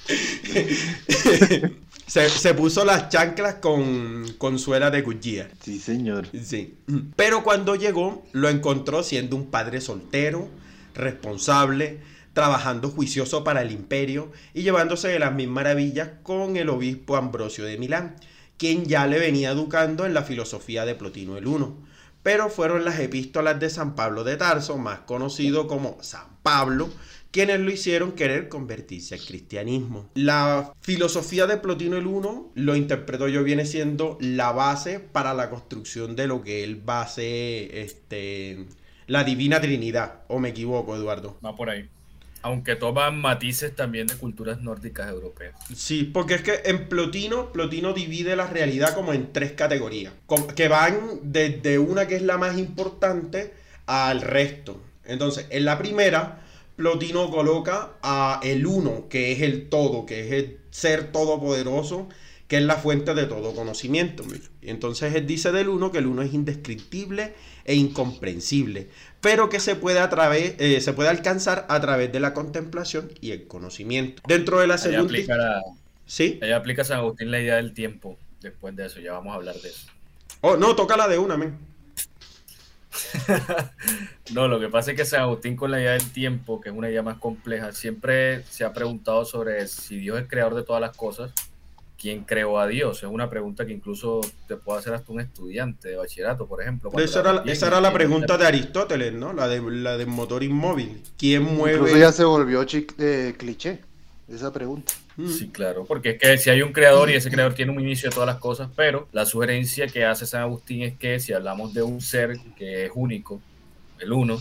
[2.06, 5.48] se, se puso las chanclas con, con suela de cuchilla.
[5.62, 6.28] Sí, señor.
[6.44, 6.76] Sí.
[7.16, 10.46] Pero cuando llegó, lo encontró siendo un padre soltero,
[10.94, 12.00] responsable,
[12.38, 17.64] trabajando juicioso para el imperio y llevándose de las mil maravillas con el obispo Ambrosio
[17.64, 18.14] de Milán,
[18.56, 21.76] quien ya le venía educando en la filosofía de Plotino el Uno.
[22.22, 26.88] Pero fueron las epístolas de San Pablo de Tarso, más conocido como San Pablo,
[27.32, 30.08] quienes lo hicieron querer convertirse al cristianismo.
[30.14, 35.50] La filosofía de Plotino el Uno, lo interpreto yo, viene siendo la base para la
[35.50, 38.64] construcción de lo que él va a ser este,
[39.08, 40.20] la Divina Trinidad.
[40.28, 41.36] ¿O me equivoco, Eduardo?
[41.44, 41.90] Va por ahí.
[42.42, 45.54] Aunque toman matices también de culturas nórdicas europeas.
[45.74, 50.12] Sí, porque es que en Plotino, Plotino divide la realidad como en tres categorías,
[50.54, 53.52] que van desde una que es la más importante
[53.86, 54.80] al resto.
[55.04, 56.42] Entonces, en la primera,
[56.76, 62.08] Plotino coloca a el uno, que es el todo, que es el ser todopoderoso,
[62.48, 64.24] que es la fuente de todo conocimiento.
[64.62, 67.34] Y entonces él dice del uno que el uno es indescriptible
[67.64, 68.88] e incomprensible,
[69.20, 73.12] pero que se puede, a través, eh, se puede alcanzar a través de la contemplación
[73.20, 74.22] y el conocimiento.
[74.26, 75.02] Dentro de la Ahí segunda...
[75.04, 75.62] aplica, la-
[76.06, 76.38] ¿Sí?
[76.42, 78.16] ahí aplica San Agustín la idea del tiempo.
[78.40, 79.88] Después de eso, ya vamos a hablar de eso.
[80.40, 81.58] Oh, no, toca la de una, men.
[84.32, 86.74] No, lo que pasa es que San Agustín con la idea del tiempo, que es
[86.74, 90.80] una idea más compleja, siempre se ha preguntado sobre si Dios es creador de todas
[90.80, 91.32] las cosas,
[91.98, 92.98] ¿quién creó a Dios?
[92.98, 96.90] Es una pregunta que incluso te puede hacer hasta un estudiante de bachillerato, por ejemplo.
[96.98, 99.32] Esa la era, ves bien esa y era la pregunta de Aristóteles, ¿no?
[99.32, 101.02] La, de, la del motor inmóvil.
[101.18, 101.76] ¿Quién mueve?
[101.76, 102.64] Incluso ya se volvió
[102.98, 103.80] eh, cliché
[104.28, 104.92] esa pregunta.
[105.16, 105.28] Mm.
[105.28, 108.08] Sí, claro, porque es que si hay un creador y ese creador tiene un inicio
[108.08, 111.74] de todas las cosas, pero la sugerencia que hace San Agustín es que si hablamos
[111.74, 113.40] de un ser que es único,
[113.98, 114.38] el uno,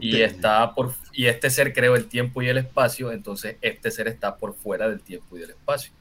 [0.00, 4.08] y está por y este ser creó el tiempo y el espacio, entonces este ser
[4.08, 5.92] está por fuera del tiempo y del espacio.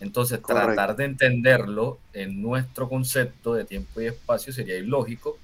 [0.00, 0.74] Entonces, Correcto.
[0.74, 5.38] tratar de entenderlo en nuestro concepto de tiempo y espacio sería ilógico,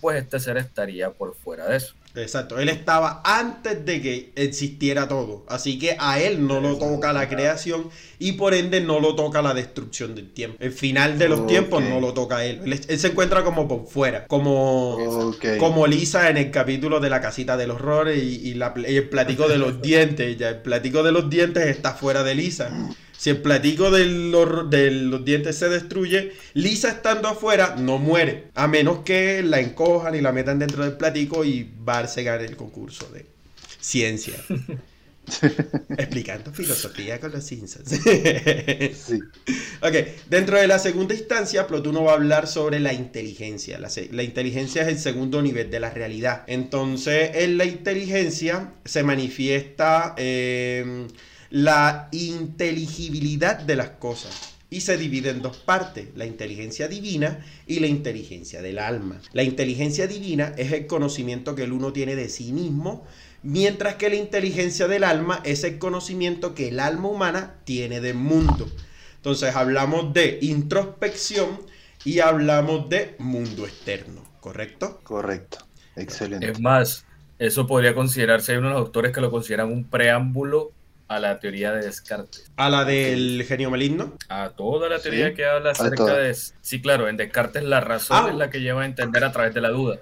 [0.00, 1.94] pues este ser estaría por fuera de eso.
[2.14, 7.10] Exacto, él estaba antes de que existiera todo, así que a él no lo toca
[7.14, 10.58] la creación y por ende no lo toca la destrucción del tiempo.
[10.60, 12.60] El final de los tiempos no lo toca a él.
[12.66, 12.80] él.
[12.86, 17.56] él se encuentra como por fuera, como, como Lisa en el capítulo de la casita
[17.56, 20.36] del horror y, y la- y el platico de los dientes.
[20.36, 22.70] Ya el platico de los dientes está fuera de Lisa.
[23.22, 28.48] Si el platico de los, de los dientes se destruye, Lisa estando afuera no muere.
[28.56, 32.56] A menos que la encojan y la metan dentro del platico y Barce gane el
[32.56, 33.26] concurso de
[33.78, 34.34] ciencia.
[35.96, 37.90] Explicando filosofía con los Simpsons.
[37.90, 39.20] Sí.
[39.80, 39.94] ok,
[40.28, 43.78] dentro de la segunda instancia, Plotuno va a hablar sobre la inteligencia.
[43.78, 46.42] La, la inteligencia es el segundo nivel de la realidad.
[46.48, 51.06] Entonces, en la inteligencia se manifiesta eh,
[51.52, 54.54] la inteligibilidad de las cosas.
[54.70, 59.20] Y se divide en dos partes, la inteligencia divina y la inteligencia del alma.
[59.34, 63.06] La inteligencia divina es el conocimiento que el uno tiene de sí mismo,
[63.42, 68.16] mientras que la inteligencia del alma es el conocimiento que el alma humana tiene del
[68.16, 68.66] mundo.
[69.16, 71.60] Entonces hablamos de introspección
[72.02, 75.00] y hablamos de mundo externo, ¿correcto?
[75.02, 75.58] Correcto.
[75.96, 76.50] Excelente.
[76.50, 77.04] Es más,
[77.38, 80.72] eso podría considerarse, hay unos autores que lo consideran un preámbulo
[81.16, 82.50] a la teoría de Descartes.
[82.56, 84.16] A la del genio maligno.
[84.28, 86.34] A toda la teoría Sí, que habla acerca de...
[86.34, 88.28] Sí, claro, en Descartes la razón Ah.
[88.30, 89.98] es la que lleva a entender a través de la duda.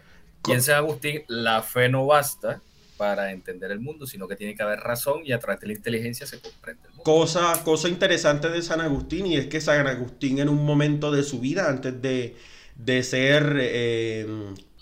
[0.49, 2.61] Y en San Agustín la fe no basta
[2.97, 5.73] para entender el mundo, sino que tiene que haber razón y a través de la
[5.73, 7.03] inteligencia se comprende el mundo.
[7.03, 11.23] Cosa, cosa interesante de San Agustín y es que San Agustín en un momento de
[11.23, 12.37] su vida, antes de,
[12.77, 14.27] de ser eh,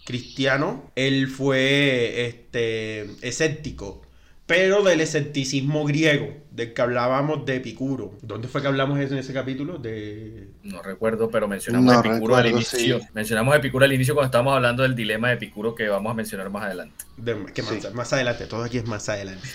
[0.05, 4.03] cristiano, él fue este, escéptico,
[4.49, 8.15] pero del escepticismo griego, del que hablábamos de Epicuro.
[8.23, 9.77] ¿Dónde fue que hablamos en ese capítulo?
[9.79, 10.49] De...
[10.63, 12.99] No recuerdo, pero mencionamos No a Epicuro al recuerdo, inicio.
[12.99, 13.07] sí.
[13.13, 16.15] Mencionamos a Epicuro al inicio cuando estábamos hablando del dilema de Epicuro que vamos a
[16.15, 17.05] mencionar más adelante.
[17.19, 17.89] de- que más, Sí.
[17.93, 19.47] más adelante, todo aquí es más adelante.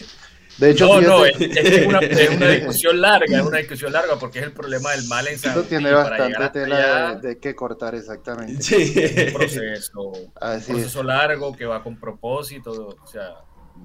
[0.59, 4.19] De hecho, no, no, es, es una, es una discusión larga, es una discusión larga
[4.19, 7.37] porque es el problema del mal en San esto tiene bastante tela allá, de, de
[7.39, 8.61] que cortar exactamente.
[8.61, 8.93] Sí.
[8.95, 10.83] es un proceso, Así un es.
[10.83, 13.29] proceso largo que va con propósito, o sea...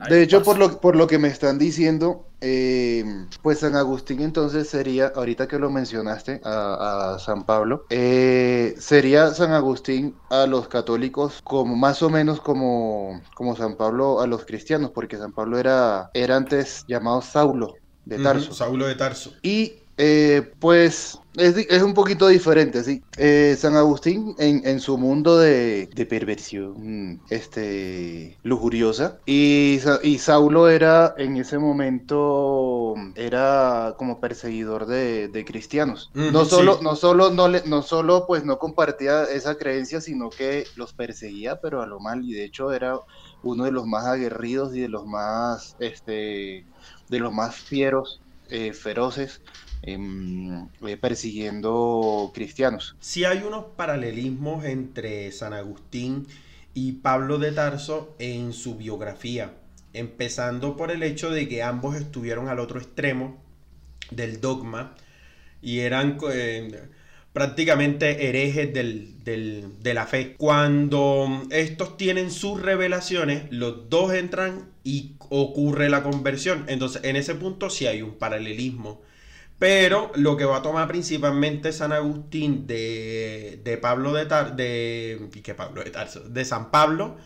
[0.08, 3.04] De hecho, por lo, por lo que me están diciendo, eh,
[3.42, 9.34] pues San Agustín entonces sería, ahorita que lo mencionaste, a, a San Pablo, eh, sería
[9.34, 14.44] San Agustín a los católicos como más o menos como, como San Pablo a los
[14.44, 17.74] cristianos, porque San Pablo era, era antes llamado Saulo
[18.04, 18.52] de Tarso.
[18.52, 19.32] Saulo de Tarso.
[19.42, 23.02] Y eh, pues es, un poquito diferente, sí.
[23.16, 30.68] Eh, San Agustín en, en su mundo de, de perversión este, lujuriosa y, y Saulo
[30.68, 36.10] era en ese momento era como perseguidor de, de cristianos.
[36.14, 36.84] No solo, sí.
[36.84, 41.60] no solo, no, le, no solo pues no compartía esa creencia, sino que los perseguía,
[41.60, 42.98] pero a lo mal, y de hecho era
[43.42, 46.64] uno de los más aguerridos y de los más este
[47.08, 49.40] de los más fieros, eh, feroces,
[49.82, 52.96] eh, persiguiendo cristianos.
[53.00, 56.26] Sí hay unos paralelismos entre San Agustín
[56.74, 59.52] y Pablo de Tarso en su biografía,
[59.92, 63.36] empezando por el hecho de que ambos estuvieron al otro extremo
[64.10, 64.94] del dogma
[65.60, 66.88] y eran eh,
[67.32, 70.34] prácticamente herejes del- de la fe.
[70.38, 76.64] Cuando estos tienen sus revelaciones, los dos entran y ocurre la conversión.
[76.68, 79.02] Entonces, en ese punto sí hay un paralelismo.
[79.58, 85.28] Pero lo que va a tomar principalmente San Agustín de, de Pablo de Tar, de,
[85.34, 86.20] ¿y qué Pablo de Tarso?
[86.20, 87.16] De San Pablo,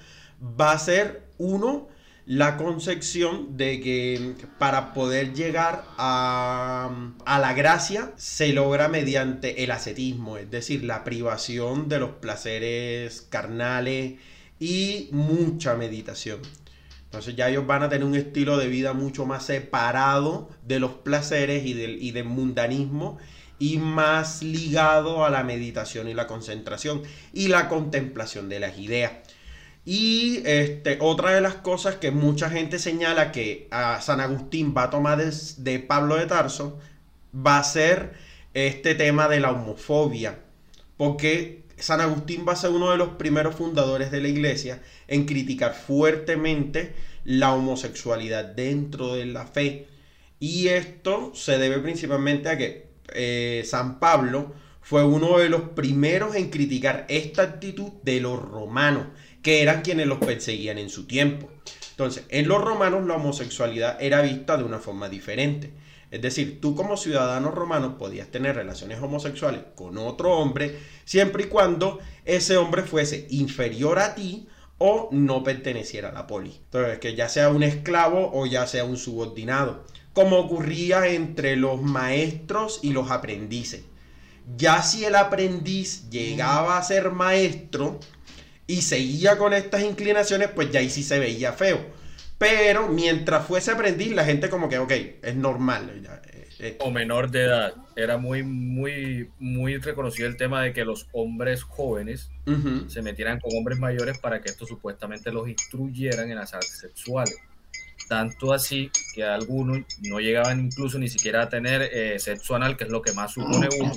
[0.42, 1.88] va a ser uno
[2.24, 6.90] la concepción de que para poder llegar a,
[7.26, 13.26] a la gracia se logra mediante el ascetismo, es decir, la privación de los placeres
[13.28, 14.14] carnales
[14.60, 16.40] y mucha meditación.
[17.12, 20.92] Entonces ya ellos van a tener un estilo de vida mucho más separado de los
[20.92, 23.18] placeres y del, y del mundanismo
[23.58, 27.02] y más ligado a la meditación y la concentración
[27.34, 29.12] y la contemplación de las ideas.
[29.84, 34.84] Y este, otra de las cosas que mucha gente señala que a San Agustín va
[34.84, 36.80] a tomar de, de Pablo de Tarso
[37.34, 38.14] va a ser
[38.54, 40.38] este tema de la homofobia.
[40.96, 45.26] Porque San Agustín va a ser uno de los primeros fundadores de la iglesia en
[45.26, 49.88] criticar fuertemente la homosexualidad dentro de la fe.
[50.38, 56.34] Y esto se debe principalmente a que eh, San Pablo fue uno de los primeros
[56.34, 59.06] en criticar esta actitud de los romanos,
[59.42, 61.50] que eran quienes los perseguían en su tiempo.
[61.90, 65.70] Entonces, en los romanos la homosexualidad era vista de una forma diferente.
[66.12, 71.46] Es decir, tú como ciudadano romano podías tener relaciones homosexuales con otro hombre siempre y
[71.46, 74.46] cuando ese hombre fuese inferior a ti
[74.76, 76.60] o no perteneciera a la poli.
[76.64, 81.80] Entonces, que ya sea un esclavo o ya sea un subordinado, como ocurría entre los
[81.80, 83.84] maestros y los aprendices.
[84.58, 88.00] Ya si el aprendiz llegaba a ser maestro
[88.66, 92.01] y seguía con estas inclinaciones, pues ya ahí sí se veía feo.
[92.42, 94.90] Pero mientras fuese aprendiz, la gente como que, ok,
[95.22, 96.02] es normal.
[96.02, 96.76] ya, eh, eh.
[96.80, 97.74] O menor de edad.
[97.94, 102.30] Era muy, muy, muy reconocido el tema de que los hombres jóvenes
[102.88, 107.38] se metieran con hombres mayores para que estos supuestamente los instruyeran en las artes sexuales.
[108.08, 112.84] Tanto así que algunos no llegaban incluso ni siquiera a tener eh, sexo anal, que
[112.84, 113.92] es lo que más supone uno,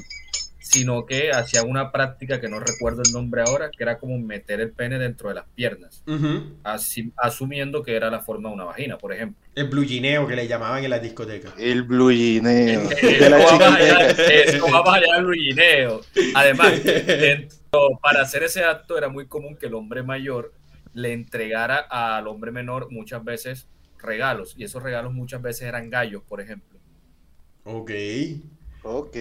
[0.75, 4.59] sino que hacían una práctica que no recuerdo el nombre ahora, que era como meter
[4.59, 6.03] el pene dentro de las piernas,
[6.63, 9.41] así- asumiendo que era la forma de una vagina, por ejemplo.
[9.55, 11.53] El blugineo que le llamaban en las discotecas.
[11.57, 12.89] El blugineo.
[12.91, 13.57] Eh, De la eso
[14.73, 16.01] va más allá- del ruineo.
[16.33, 17.57] Además, dentro-
[18.01, 20.53] para hacer ese acto era muy común que el hombre mayor
[20.93, 26.21] le entregara al hombre menor muchas veces regalos, y esos regalos muchas veces eran gallos,
[26.27, 26.77] por ejemplo.
[27.63, 27.91] Ok.
[28.87, 29.17] Ok.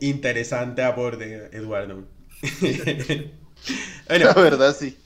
[0.00, 2.08] Interesante aporte, Eduardo.
[4.08, 4.98] La verdad, sí.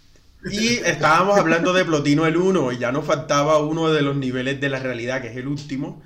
[0.50, 4.58] y estábamos hablando de Plotino el 1 y ya nos faltaba uno de los niveles
[4.60, 6.02] de la realidad, que es el último,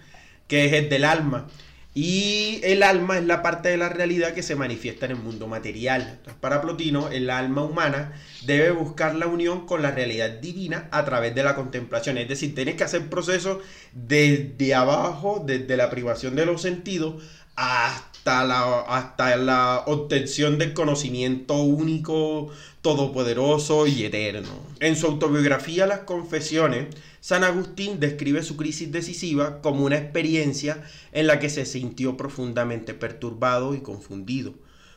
[0.48, 1.46] que es el del alma.
[1.94, 5.48] Y el alma es la parte de la realidad que se manifiesta en el mundo
[5.48, 6.02] material.
[6.02, 8.12] Entonces, para Plotino, el alma humana
[8.46, 12.18] debe buscar la unión con la realidad divina a través de la contemplación.
[12.18, 13.58] Es decir, tienes que hacer procesos
[13.92, 17.22] desde abajo, desde la privación de los sentidos,
[17.58, 22.50] hasta la, hasta la obtención del conocimiento único,
[22.82, 24.48] todopoderoso y eterno.
[24.78, 31.26] En su autobiografía Las Confesiones, San Agustín describe su crisis decisiva como una experiencia en
[31.26, 34.54] la que se sintió profundamente perturbado y confundido,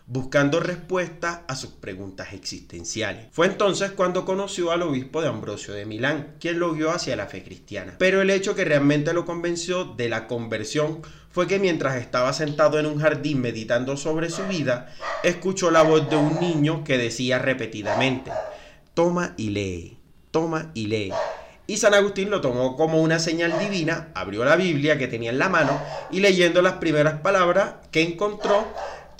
[0.07, 3.27] buscando respuestas a sus preguntas existenciales.
[3.31, 7.27] Fue entonces cuando conoció al obispo de Ambrosio de Milán, quien lo guió hacia la
[7.27, 7.95] fe cristiana.
[7.97, 12.77] Pero el hecho que realmente lo convenció de la conversión fue que mientras estaba sentado
[12.77, 17.39] en un jardín meditando sobre su vida, escuchó la voz de un niño que decía
[17.39, 18.31] repetidamente,
[18.93, 19.97] toma y lee,
[20.31, 21.13] toma y lee.
[21.67, 25.39] Y San Agustín lo tomó como una señal divina, abrió la Biblia que tenía en
[25.39, 25.79] la mano
[26.11, 28.67] y leyendo las primeras palabras que encontró,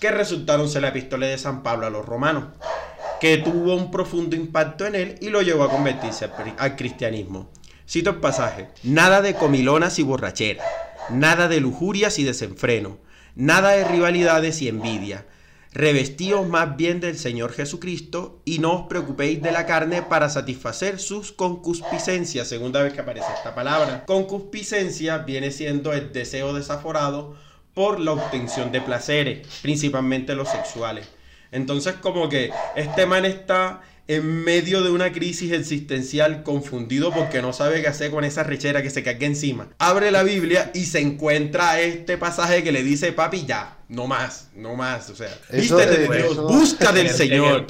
[0.02, 2.46] que resultaron ser la epístola de San Pablo a los romanos,
[3.22, 7.52] que tuvo un profundo impacto en él y lo llevó a convertirse al cristianismo.
[7.88, 10.64] Cito el pasaje, nada de comilonas y borrachera,
[11.12, 12.98] nada de lujurias y desenfreno,
[13.36, 15.28] nada de rivalidades y envidia.
[15.72, 21.00] Revestíos más bien del Señor Jesucristo y no os preocupéis de la carne para satisfacer
[21.00, 22.48] sus concupiscencias.
[22.48, 24.04] Segunda vez que aparece esta palabra.
[24.08, 27.36] Concupiscencia viene siendo el deseo desaforado
[27.74, 31.08] por la obtención de placeres, principalmente los sexuales.
[31.52, 37.54] Entonces como que este man está en medio de una crisis existencial confundido porque no
[37.54, 39.70] sabe qué hacer con esa rechera que se cae encima.
[39.78, 44.50] Abre la Biblia y se encuentra este pasaje que le dice, papi, ya, no más,
[44.56, 45.10] no más.
[45.10, 47.68] O sea, Eso vístete de Dios, eso- busca En del el- Señor.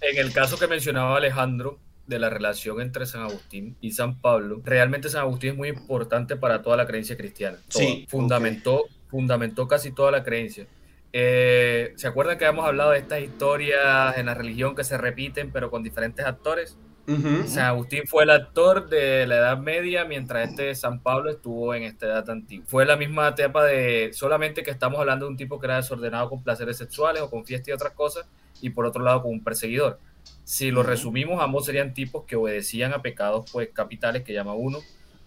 [0.00, 4.60] En el caso que mencionaba Alejandro de la relación entre San Agustín y San Pablo,
[4.64, 7.58] realmente San Agustín es muy importante para toda la creencia cristiana.
[7.68, 7.84] Toda.
[7.84, 10.66] Sí, fundamentó, fundamentó casi toda la creencia.
[11.12, 15.50] Eh, ¿Se acuerdan que habíamos hablado de estas historias en la religión que se repiten
[15.50, 16.78] pero con diferentes actores?
[17.08, 17.48] Ujú.
[17.48, 21.82] San Agustín fue el actor de la Edad Media, mientras este San Pablo estuvo en
[21.82, 22.64] esta edad antigua.
[22.68, 26.28] Fue la misma etapa de solamente que estamos hablando de un tipo que era desordenado
[26.28, 28.28] con placeres sexuales o con fiestas y otras cosas,
[28.60, 29.98] y por otro lado con un perseguidor.
[30.44, 34.78] Si lo resumimos, ambos serían tipos que obedecían a pecados pues capitales que llama uno,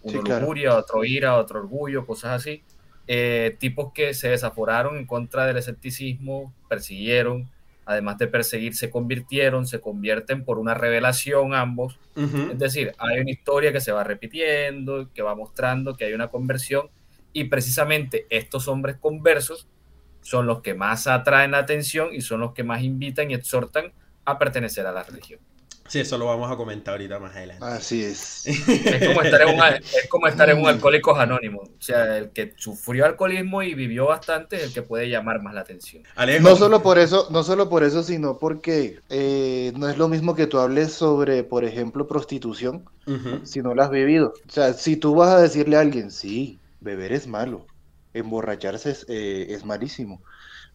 [0.03, 0.41] uno Sí, claro.
[0.41, 2.63] lujuria, otro ira, otro orgullo, cosas así.
[3.07, 7.49] Eh, tipos que se desaforaron en contra del escepticismo, persiguieron,
[7.85, 11.99] además de perseguir, se convirtieron, se convierten por una revelación ambos.
[12.15, 12.51] Ujú.
[12.51, 16.29] Es decir, hay una historia que se va repitiendo, que va mostrando que hay una
[16.29, 16.89] conversión
[17.33, 19.67] y precisamente estos hombres conversos
[20.21, 23.91] son los que más atraen la atención y son los que más invitan y exhortan
[24.23, 25.39] a pertenecer a la religión.
[25.93, 27.63] Sí, eso lo vamos a comentar ahorita más adelante.
[27.63, 28.47] Así es.
[28.47, 31.59] Es como estar en un, es como estar en un alcohólico anónimo.
[31.59, 35.53] O sea, el que sufrió alcoholismo y vivió bastante es el que puede llamar más
[35.53, 36.01] la atención.
[36.15, 40.07] Alejo, No solo por eso, no solo por eso, sino porque eh, no es lo
[40.07, 42.89] mismo que tú hables sobre, por ejemplo, prostitución,
[43.43, 44.33] si no la has vivido.
[44.47, 47.67] O sea, si tú vas a decirle a alguien, sí, beber es malo,
[48.15, 50.23] emborracharse es, eh, es malísimo.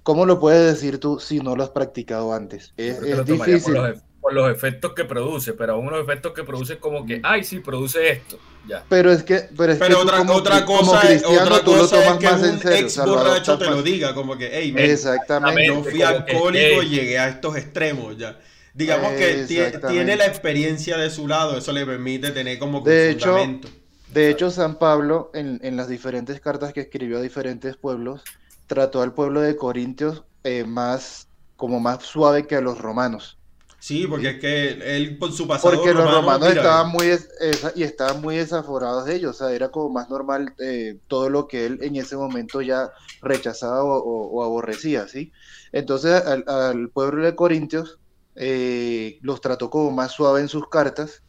[0.04, 2.72] ¿Cómo lo puedes decir tú si no lo has practicado antes?
[2.76, 3.74] Es, es difícil.
[3.74, 7.06] Por los, por los efectos que produce, pero aún los efectos que produce es como
[7.06, 8.38] que, ay, sí, produce esto.
[8.66, 8.84] Ya.
[8.86, 11.64] Pero es que, pero es que Pero tú otra, como, otra cosa, es, cristiano otra
[11.64, 12.76] tú lo cosa es tomas que más un en serio.
[12.86, 15.66] ex borracho te lo diga, como que, hey, men, Exactamente.
[15.66, 18.38] yo fui alcohólico y llegué a estos extremos ya.
[18.74, 19.46] Digamos que
[19.88, 23.70] tiene la experiencia de su lado, eso le permite tener como que De un hecho.
[24.12, 28.22] De hecho, San Pablo, en, en las diferentes cartas que escribió a diferentes pueblos,
[28.66, 33.37] trató al pueblo de Corintios eh, más, como más suave que a los romanos.
[33.80, 37.08] Sí, porque es que él por su pasado Porque los romano, romanos mira, estaban muy
[37.08, 41.00] es- esa- y estaban muy desaforados de ellos, o sea, era como más normal eh,
[41.08, 45.32] todo lo que él en ese momento ya rechazaba o, o- o aborrecía, ¿sí?
[45.72, 47.98] Entonces al, al pueblo de Corintios
[48.36, 51.24] eh, los trató como más suave en sus cartas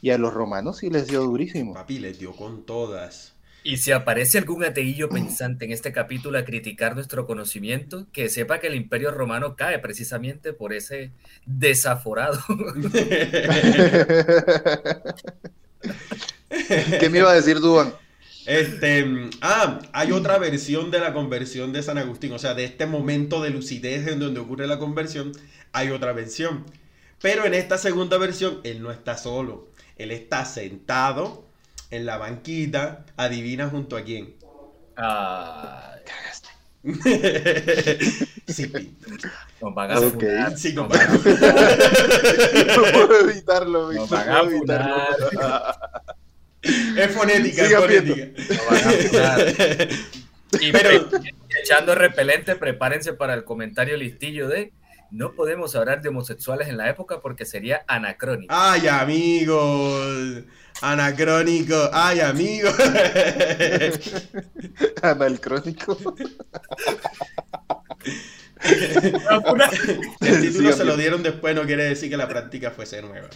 [0.00, 1.74] y a los romanos sí les dio durísimo.
[1.76, 3.35] papi les dio con todas.
[3.66, 8.60] Y si aparece algún ateillo pensante en este capítulo a criticar nuestro conocimiento, que sepa
[8.60, 11.10] que el imperio romano cae precisamente por ese
[11.46, 12.38] desaforado.
[17.00, 17.92] ¿Qué me iba a decir Duan?
[18.46, 19.04] Este,
[19.40, 23.42] ah, hay otra versión de la conversión de San Agustín, o sea, de este momento
[23.42, 25.32] de lucidez en donde ocurre la conversión,
[25.72, 26.64] hay otra versión.
[27.20, 31.45] Pero en esta segunda versión, él no está solo, él está sentado
[31.90, 34.36] en la banquita, adivina junto a quién.
[34.96, 36.00] Ay,
[38.46, 39.08] sí, Pinto.
[39.60, 40.12] nos van a Ok.
[40.20, 41.18] funar, Sí, nos compadre.
[41.18, 44.58] van a- No puedo evitarlo, nos no evitarlo.
[45.30, 45.78] funar,
[46.96, 48.26] Es fonética, es Siga fonética.
[48.54, 49.88] nos van a funar.
[50.60, 54.72] Y Pero- pe- echando repelente, prepárense para el comentario listillo de
[55.10, 58.54] no podemos hablar de homosexuales en la época porque sería anacrónico.
[58.56, 60.44] Ay, amigos.
[60.82, 61.90] Anacrónico.
[61.92, 62.74] Ay, amigos.
[65.02, 65.96] Analcrónico.
[70.20, 73.28] El título se lo dieron después, no quiere decir que la práctica fuese nueva.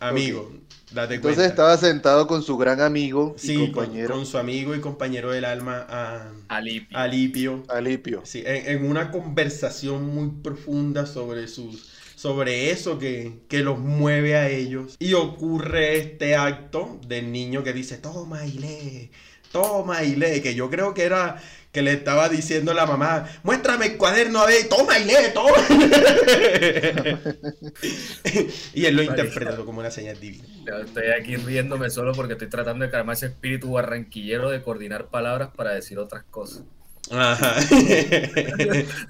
[0.00, 0.52] Amigo,
[0.90, 1.46] date Entonces cuenta.
[1.46, 5.30] estaba sentado con su gran amigo y Sí, con, compañero con su amigo y compañero
[5.32, 6.98] del alma, a, Alipio.
[6.98, 7.62] Alipio.
[7.68, 8.22] Alipio.
[8.24, 14.36] Sí, en, en una conversación muy profunda sobre sus sobre eso que, que los mueve
[14.36, 14.96] a ellos.
[14.98, 19.10] Y ocurre este acto del niño que dice, toma y lee,
[19.52, 21.42] toma y lee, que yo creo que era
[21.74, 25.58] que le estaba diciendo la mamá, muéstrame el cuaderno a ver, toma y lee, toma.
[28.74, 30.44] y él lo interpretó como una señal divina.
[30.64, 35.06] Yo Estoy aquí riéndome solo porque estoy tratando de calmar ese espíritu barranquillero de coordinar
[35.06, 36.62] palabras para decir otras cosas.
[37.10, 37.56] Ajá.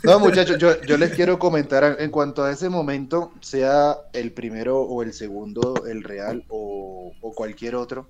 [0.03, 4.81] No, muchachos, yo, yo les quiero comentar en cuanto a ese momento, sea el primero
[4.81, 8.07] o el segundo, el real o, o cualquier otro.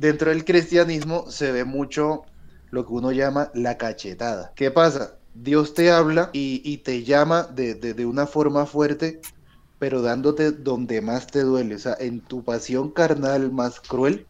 [0.00, 2.24] Dentro del cristianismo se ve mucho
[2.72, 4.52] lo que uno llama la cachetada.
[4.56, 5.20] ¿Qué pasa?
[5.34, 9.20] Dios te habla y, y te llama de, de- de una forma fuerte,
[9.78, 11.76] pero dándote donde más te duele.
[11.76, 14.28] O sea, en tu pasión carnal más cruel,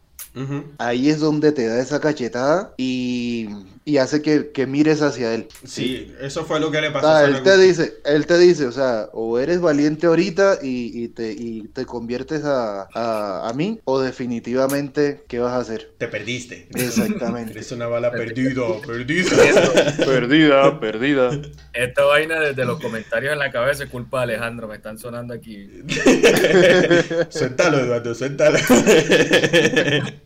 [0.78, 3.49] ahí es donde te da esa cachetada y,
[3.85, 5.49] y hace que, que mires hacia él.
[5.64, 8.39] Sí, eso fue lo que le O pasó sea, a él te dice, él te
[8.39, 13.49] dice, o sea, o eres valiente ahorita y, y te, y te conviertes a, a,
[13.49, 15.93] a mí, o definitivamente, ¿qué vas a hacer?
[15.99, 16.68] Te perdiste.
[16.74, 17.53] Exactamente.
[17.62, 19.30] Eres una bala perdida, perdida.
[20.05, 21.30] perdida, perdida.
[21.72, 25.35] Esta vaina desde los comentarios en la cabeza es culpa de Alejandro, me están sonando
[25.35, 25.68] aquí.
[27.30, 28.59] suéltalo, Eduardo, suéltalo.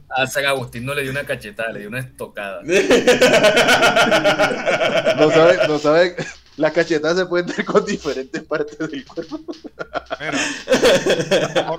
[0.08, 2.62] A San Agustín no le dio una cachetada, le dio una estocada.
[5.16, 6.16] No sabe, no sabe,
[6.56, 9.40] las cachetadas se pueden dar con diferentes partes del cuerpo.
[10.20, 11.66] Mira,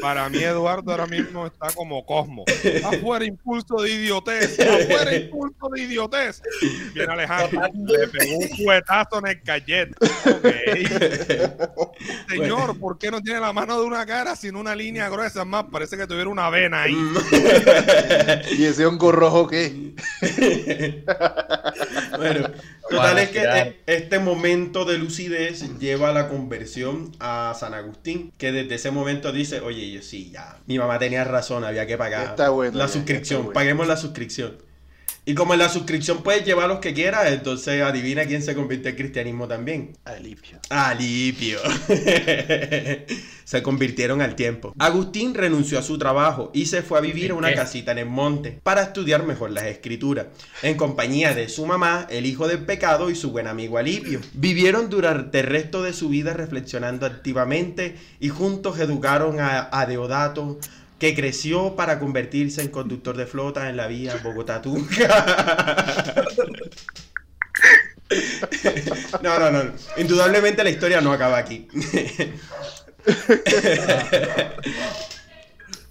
[0.00, 2.44] para mí Eduardo ahora mismo está como Cosmo.
[2.84, 6.42] Afuera impulso de idiotez, afuera impulso de idiotez.
[6.94, 9.94] Viene Alejandro, le pegó un cuetazo en el cachete.
[10.00, 10.46] Ok.
[12.28, 15.42] Señor, ¿por qué no tiene la mano de una cara sin una línea gruesa?
[15.42, 16.96] Es más, parece que tuviera una vena ahí.
[18.58, 19.94] ¿Y ese hongo rojo qué?
[22.16, 22.50] bueno,
[22.88, 28.32] total es que eh, este momento de lucidez lleva a la conversión a San Agustín,
[28.38, 31.96] que desde ese momento dice, oye, yo sí, ya, mi mamá tenía razón, había que
[31.98, 33.52] pagar Está bueno, la ya, suscripción, está bueno.
[33.54, 34.58] paguemos la suscripción.
[35.28, 38.88] Y como en la suscripción puedes llevar los que quieras, entonces adivina quién se convirtió
[38.88, 39.92] al cristianismo también.
[40.06, 40.58] Alipio.
[40.70, 41.58] Alipio.
[43.44, 44.72] se convirtieron al tiempo.
[44.78, 48.06] Agustín renunció a su trabajo y se fue a vivir a una casita en el
[48.06, 50.28] monte para estudiar mejor las escrituras,
[50.62, 54.20] en compañía de su mamá, el hijo del pecado y su buen amigo Alipio.
[54.32, 60.58] Vivieron durante el resto de su vida reflexionando activamente y juntos educaron a, a Deodato,
[60.98, 65.08] que creció para convertirse en conductor de flota en la vía Bogotá-Tunja.
[69.22, 69.70] No, no, no.
[69.98, 71.68] Indudablemente la historia no acaba aquí.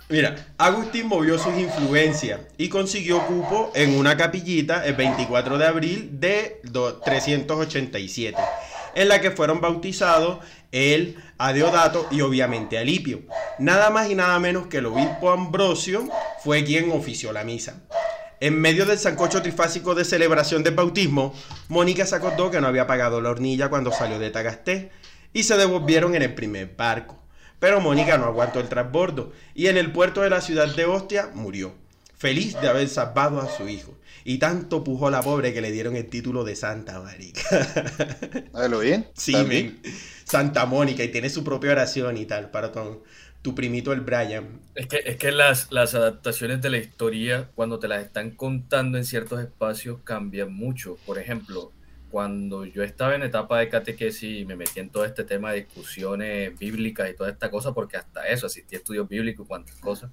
[0.10, 6.10] Mira, Agustín movió sus influencias y consiguió cupo en una capillita el 24 de abril
[6.14, 8.38] de do- 387,
[8.96, 10.38] en la que fueron bautizados
[10.72, 13.22] él, Adeodato y obviamente Alipio.
[13.60, 16.10] Nada más y nada menos que el obispo Ambrosio
[16.44, 17.82] fue quien ofició la misa.
[18.40, 21.34] En medio del sancocho trifásico de celebración del bautismo,
[21.70, 24.92] Mónica se acordó que no había pagado la hornilla cuando salió de Tagasté
[25.34, 27.18] y se devolvieron en el primer barco.
[27.60, 31.32] Pero Mónica no aguantó el transbordo y en el puerto de la ciudad de Ostia
[31.34, 31.74] murió,
[32.16, 33.98] feliz de haber salvado a su hijo.
[34.28, 37.42] Y tanto pujó la pobre que le dieron el título de Santa Mónica.
[38.54, 39.08] ¿Hágalo bien?
[39.14, 39.80] sí.
[40.26, 42.74] Santa Mónica y tiene su propia oración y tal para
[43.42, 44.60] tu primito el Brian.
[44.76, 48.98] Es que, es que las, las adaptaciones de la historia, cuando te las están contando
[48.98, 50.98] en ciertos espacios, cambian mucho.
[51.06, 51.72] Por ejemplo,
[52.12, 55.62] cuando yo estaba en etapa de catequesis y me metí en todo este tema de
[55.62, 59.76] discusiones bíblicas y toda esta cosa, porque hasta eso, asistí a estudios bíblicos y cuantas
[59.76, 60.12] cosas,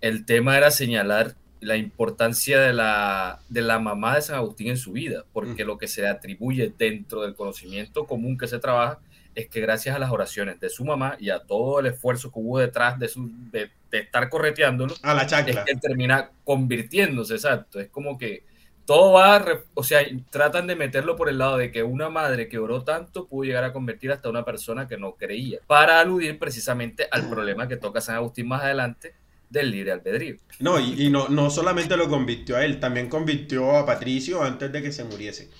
[0.00, 1.36] el tema era señalar
[1.66, 5.66] la importancia de la, de la mamá de San Agustín en su vida, porque Mm.
[5.66, 9.00] lo que se le atribuye dentro del conocimiento común que se trabaja
[9.34, 12.38] es que gracias a las oraciones de su mamá y a todo el esfuerzo que
[12.38, 17.34] hubo detrás de, su, de, de estar correteándolo, A la es que él termina convirtiéndose,
[17.34, 17.80] exacto.
[17.80, 18.44] Es como que
[18.86, 19.44] todo va,
[19.74, 20.00] o sea,
[20.30, 23.64] tratan de meterlo por el lado de que una madre que oró tanto pudo llegar
[23.64, 28.00] a convertir hasta una persona que no creía, para aludir precisamente al problema que toca
[28.00, 29.14] San Agustín más adelante
[29.50, 30.36] del libre albedrío.
[30.60, 34.72] No, y, y no, no solamente lo convirtió a él, también convirtió a Patricio antes
[34.72, 35.50] de que se muriese.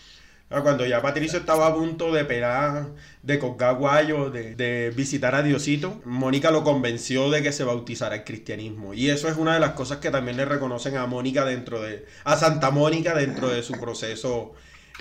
[0.49, 5.43] Cuando ya Patricio estaba a punto de pegar, de colgar guayo, de, de visitar a
[5.43, 8.95] Diosito, Mónica lo convenció de que se bautizara el cristianismo.
[8.95, 12.07] Y eso es una de las cosas que también le reconocen a Mónica dentro de,
[12.23, 14.53] a Santa Mónica dentro de su proceso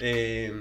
[0.01, 0.51] eh,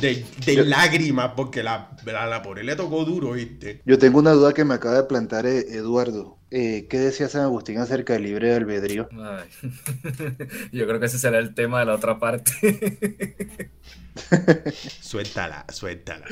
[0.00, 3.82] de, de lágrimas, porque la, la, la pobre le tocó duro, ¿viste?
[3.84, 6.38] Yo tengo una duda que me acaba de plantar eh, Eduardo.
[6.58, 9.10] Eh, ¿Qué decía San Agustín acerca del libre albedrío?
[9.12, 9.46] Ay.
[10.72, 12.50] Yo creo que ese será el tema de la otra parte.
[15.00, 16.24] Suéltala, suéltala.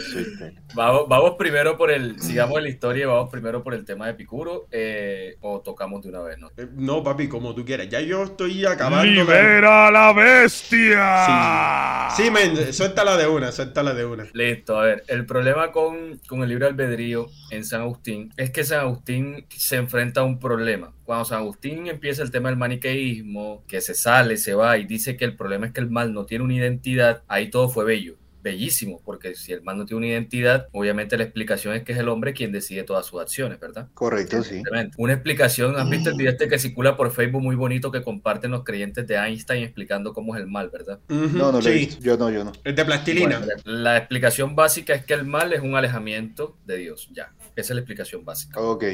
[0.74, 4.12] Vamos, vamos primero por el, sigamos en la historia, vamos primero por el tema de
[4.12, 6.50] Epicuro, eh, o tocamos de una vez, ¿no?
[6.56, 7.88] Eh, No, papi, como tú quieras.
[7.88, 9.04] Ya yo estoy acabando.
[9.04, 12.08] ¡Libera a la bestia!
[12.16, 14.26] Sí, men, suéltala de una, suéltala de una.
[14.32, 18.64] Listo, a ver, el problema con, con el libre albedrío en San Agustín es que
[18.64, 20.92] San Agustín se enfrenta a un problema.
[21.04, 25.16] Cuando San Agustín empieza el tema del maniqueísmo, que se sale, se va y dice
[25.16, 28.16] que el problema es que el mal no tiene una identidad, ahí todo fue bello.
[28.42, 31.98] Bellísimo, porque si el mal no tiene una identidad, obviamente la explicación es que es
[31.98, 33.88] el hombre quien decide todas sus acciones, ¿verdad?
[33.94, 34.62] Correcto, sí.
[34.98, 38.50] Una explicación, ¿has visto el video este que circula por Facebook muy bonito que comparten
[38.50, 41.00] los creyentes de Einstein explicando cómo es el mal, ¿verdad?
[41.08, 41.78] Ujú, No, no lo he sí.
[41.86, 42.02] visto.
[42.04, 42.52] Yo no, yo no.
[42.64, 43.38] El de plastilina.
[43.38, 47.32] Bueno, la explicación básica es que el mal es un alejamiento de Dios, ya.
[47.56, 48.60] Esa es la explicación básica.
[48.60, 48.84] Ok.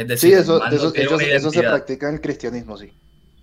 [0.00, 2.20] Es decir, Sí, eso, mal no eso, tiene eso, una eso se practica en el
[2.22, 2.90] cristianismo, sí.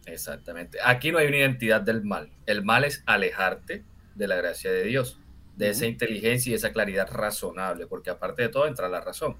[0.08, 0.80] Exactamente.
[0.84, 2.32] Aquí no hay una identidad del mal.
[2.48, 3.86] El mal es alejarte
[4.16, 5.20] de la gracia de Dios,
[5.56, 9.38] de esa inteligencia y esa claridad razonable, porque aparte de todo entra la razón.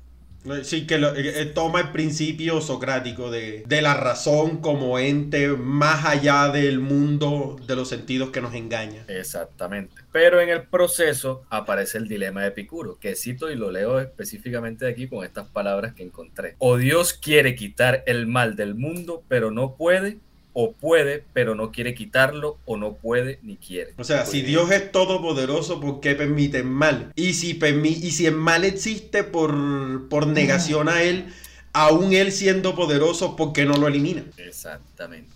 [0.64, 5.50] Sí, que lo- eh, eh, toma el principio socrático de, de la razón como ente
[5.50, 9.04] más allá del mundo de los sentidos que nos engaña.
[9.10, 9.94] Exactamente.
[10.14, 14.88] Pero en el proceso aparece el dilema de Epicuro, que cito y lo leo específicamente
[14.88, 16.56] aquí con estas palabras que encontré.
[16.60, 20.20] O Dios quiere quitar el mal del mundo, pero no puede,
[20.60, 23.94] o puede, pero no quiere quitarlo, o no puede ni quiere.
[23.98, 27.12] O sea, si Dios es todopoderoso, ¿por qué permite el mal?
[27.16, 31.28] Y si, permi- y si el mal existe por, por negación a Él,
[31.74, 34.24] aún Él siendo poderoso, ¿por qué no lo elimina?
[34.38, 35.32] Exactamente.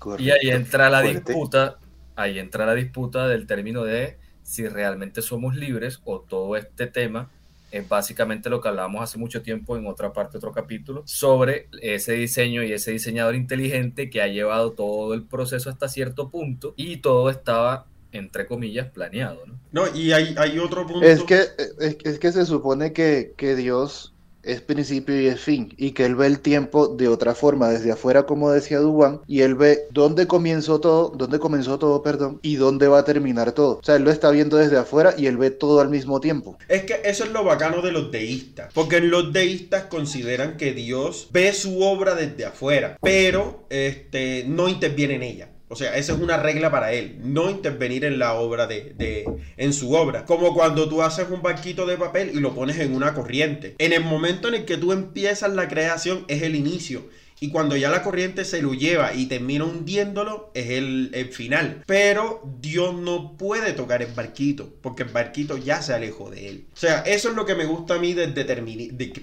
[0.00, 0.24] Correcto.
[0.24, 1.20] Y ahí entra la Fuerte.
[1.32, 1.78] disputa,
[2.16, 7.30] ahí entra la disputa del término de si realmente somos libres o todo este tema
[7.72, 12.12] es básicamente lo que hablábamos hace mucho tiempo en otra parte, otro capítulo, sobre ese
[12.12, 16.98] diseño y ese diseñador inteligente que ha llevado todo el proceso hasta cierto punto y
[16.98, 19.46] todo estaba, entre comillas, planeado.
[19.46, 19.58] ¿no?
[19.72, 21.04] No, y hay, hay otro punto.
[21.04, 21.40] Es que,
[21.80, 24.11] es, es que se supone que, que Dios
[24.42, 27.92] es principio y es fin, y que Él ve el tiempo de otra forma, desde
[27.92, 32.56] afuera, como decía Dubán, y Él ve dónde comenzó todo, dónde comenzó todo, perdón, y
[32.56, 33.78] dónde va a terminar todo.
[33.78, 36.58] O sea, Él lo está viendo desde afuera y Él ve todo al mismo tiempo.
[36.68, 38.72] Es que eso es lo bacano de los deístas.
[38.74, 45.14] Porque los deístas consideran que Dios ve su obra desde afuera, pero este, no interviene
[45.14, 45.51] en ella.
[45.72, 49.24] O sea, esa es una regla para él, no intervenir en la obra de, de,
[49.56, 50.26] en su obra.
[50.26, 53.74] Como cuando tú haces un barquito de papel y lo pones en una corriente.
[53.78, 57.06] En el momento en el que tú empiezas la creación es el inicio.
[57.42, 61.82] Y cuando ya la corriente se lo lleva y termina hundiéndolo, es el, el final.
[61.86, 66.66] Pero Dios no puede tocar el barquito, porque el barquito ya se alejó de él.
[66.72, 68.44] O sea, eso es lo que me gusta a mí del de,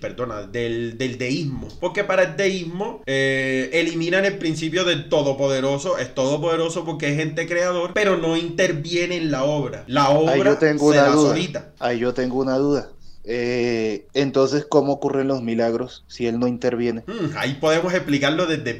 [0.02, 1.70] perdona, del, del deísmo.
[1.80, 5.98] Porque para el deísmo eh, eliminan el principio del todopoderoso.
[5.98, 9.86] Es todopoderoso porque es ente creador, pero no interviene en la obra.
[9.88, 11.30] La obra Ahí yo tengo se una da duda.
[11.30, 11.74] solita.
[11.80, 12.90] Ahí yo tengo una duda.
[13.24, 17.04] Eh, entonces, ¿cómo ocurren los milagros si él no interviene?
[17.06, 18.70] Mm, ahí podemos explicarlo desde.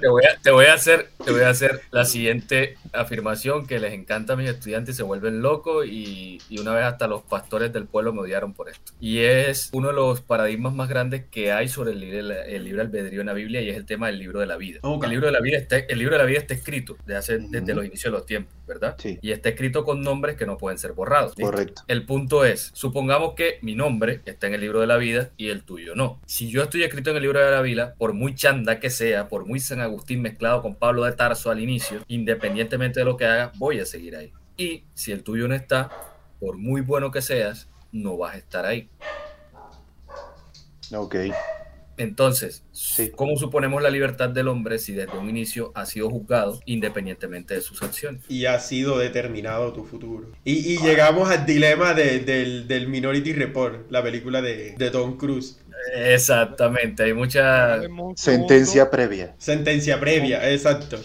[0.00, 3.78] Te voy, a, te voy a hacer, te voy a hacer la siguiente afirmación que
[3.78, 7.22] les encanta a mis estudiantes y se vuelven locos y, y una vez hasta los
[7.22, 8.92] pastores del pueblo me odiaron por esto.
[9.00, 13.20] Y es uno de los paradigmas más grandes que hay sobre el el libre albedrío
[13.20, 14.80] en la Biblia y es el tema del libro de la vida.
[14.82, 17.38] El libro de la vida está, el libro de la vida está escrito desde, hace,
[17.38, 18.96] desde los inicios de los tiempos, ¿verdad?
[18.98, 19.18] Sí.
[19.22, 21.36] Y está escrito con nombres que no pueden ser borrados.
[21.36, 21.50] ¿listo?
[21.50, 21.82] Correcto.
[21.88, 25.48] El punto es, supongamos que mi nombre está en el libro de la vida y
[25.48, 26.20] el tuyo no.
[26.26, 29.28] Si yo estoy escrito en el libro de la vida, por muy chanda que sea,
[29.28, 33.26] por muy San Agustín mezclado con Pablo de Tarso al inicio, independientemente de lo que
[33.26, 34.32] haga, voy a seguir ahí.
[34.56, 35.90] Y si el tuyo no está,
[36.40, 38.88] por muy bueno que seas, no vas a estar ahí.
[40.94, 41.16] Ok.
[42.02, 43.10] Entonces, Sí.
[43.14, 47.60] ¿cómo suponemos la libertad del hombre si desde un inicio ha sido juzgado independientemente de
[47.60, 48.22] sus acciones?
[48.28, 50.30] y ha sido determinado tu futuro.
[50.44, 55.16] Y, y llegamos al dilema de- del, del Minority Report, la película de, de Tom
[55.16, 55.58] Cruise.
[55.94, 57.80] Exactamente, hay mucha...
[58.16, 59.34] Sentencia previa.
[59.38, 60.98] Sentencia previa, exacto.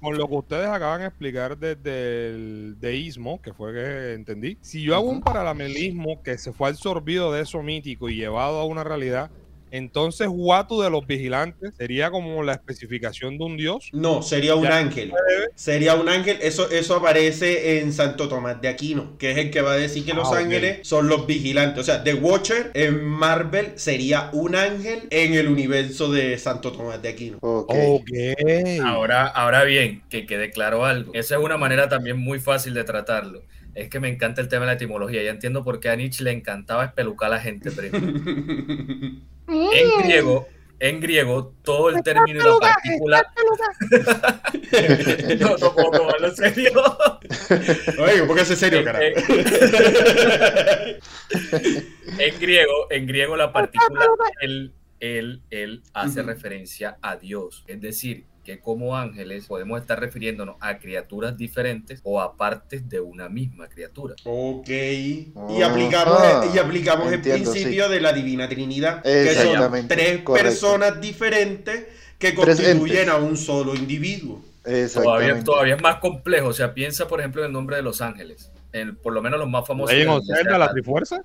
[0.00, 4.82] Con lo que ustedes acaban de explicar desde el deísmo, que fue que entendí, si
[4.82, 8.84] yo hago un paralelismo que se fue absorbido de eso mítico y llevado a una
[8.84, 9.30] realidad,
[9.70, 13.88] entonces Watu de los vigilantes sería como la especificación de un dios.
[13.92, 14.76] No, sería un Ya.
[14.78, 15.12] ángel.
[15.54, 16.38] Sería un ángel.
[16.40, 20.04] Eso, eso aparece en Santo Tomás de Aquino, que es el que va a decir
[20.04, 20.36] que los Ah, ok.
[20.38, 21.80] ángeles son los vigilantes.
[21.80, 27.00] O sea, The Watcher en Marvel sería un ángel en el universo de Santo Tomás
[27.02, 27.38] de Aquino.
[27.40, 27.70] Ok.
[27.70, 28.08] Ok.
[28.84, 31.12] Ahora, ahora bien, que quede claro algo.
[31.14, 33.42] Esa es una manera también muy fácil de tratarlo.
[33.74, 35.22] Es que me encanta el tema de la etimología.
[35.22, 38.06] Ya entiendo por qué a Nietzsche le encantaba espelucar a la gente primero.
[39.48, 40.46] En griego,
[40.80, 43.32] en griego, todo el término y la partícula.
[45.40, 46.70] no, no puedo tomarlo en serio.
[47.98, 49.04] Oye, póngase serio, En- carajo.
[52.18, 54.06] En griego, en griego la partícula
[54.40, 56.28] el, el, el hace Ujú.
[56.30, 57.64] referencia a Dios.
[57.66, 62.98] Es decir, que como ángeles podemos estar refiriéndonos a criaturas diferentes o a partes de
[62.98, 64.14] una misma criatura.
[64.24, 64.70] Ok.
[64.70, 65.32] Y
[65.62, 70.48] aplicamos, y aplicamos Entiendo, el principio de la Divina Trinidad, que son tres correcto.
[70.48, 71.88] personas diferentes
[72.18, 74.42] que constituyen a un solo individuo.
[74.94, 76.48] Todavía, todavía es más complejo.
[76.48, 78.50] O sea, piensa, por ejemplo, en el nombre de los ángeles.
[78.72, 79.94] En, por lo menos los más famosos.
[79.94, 81.22] la Zelda, la Trifuerza.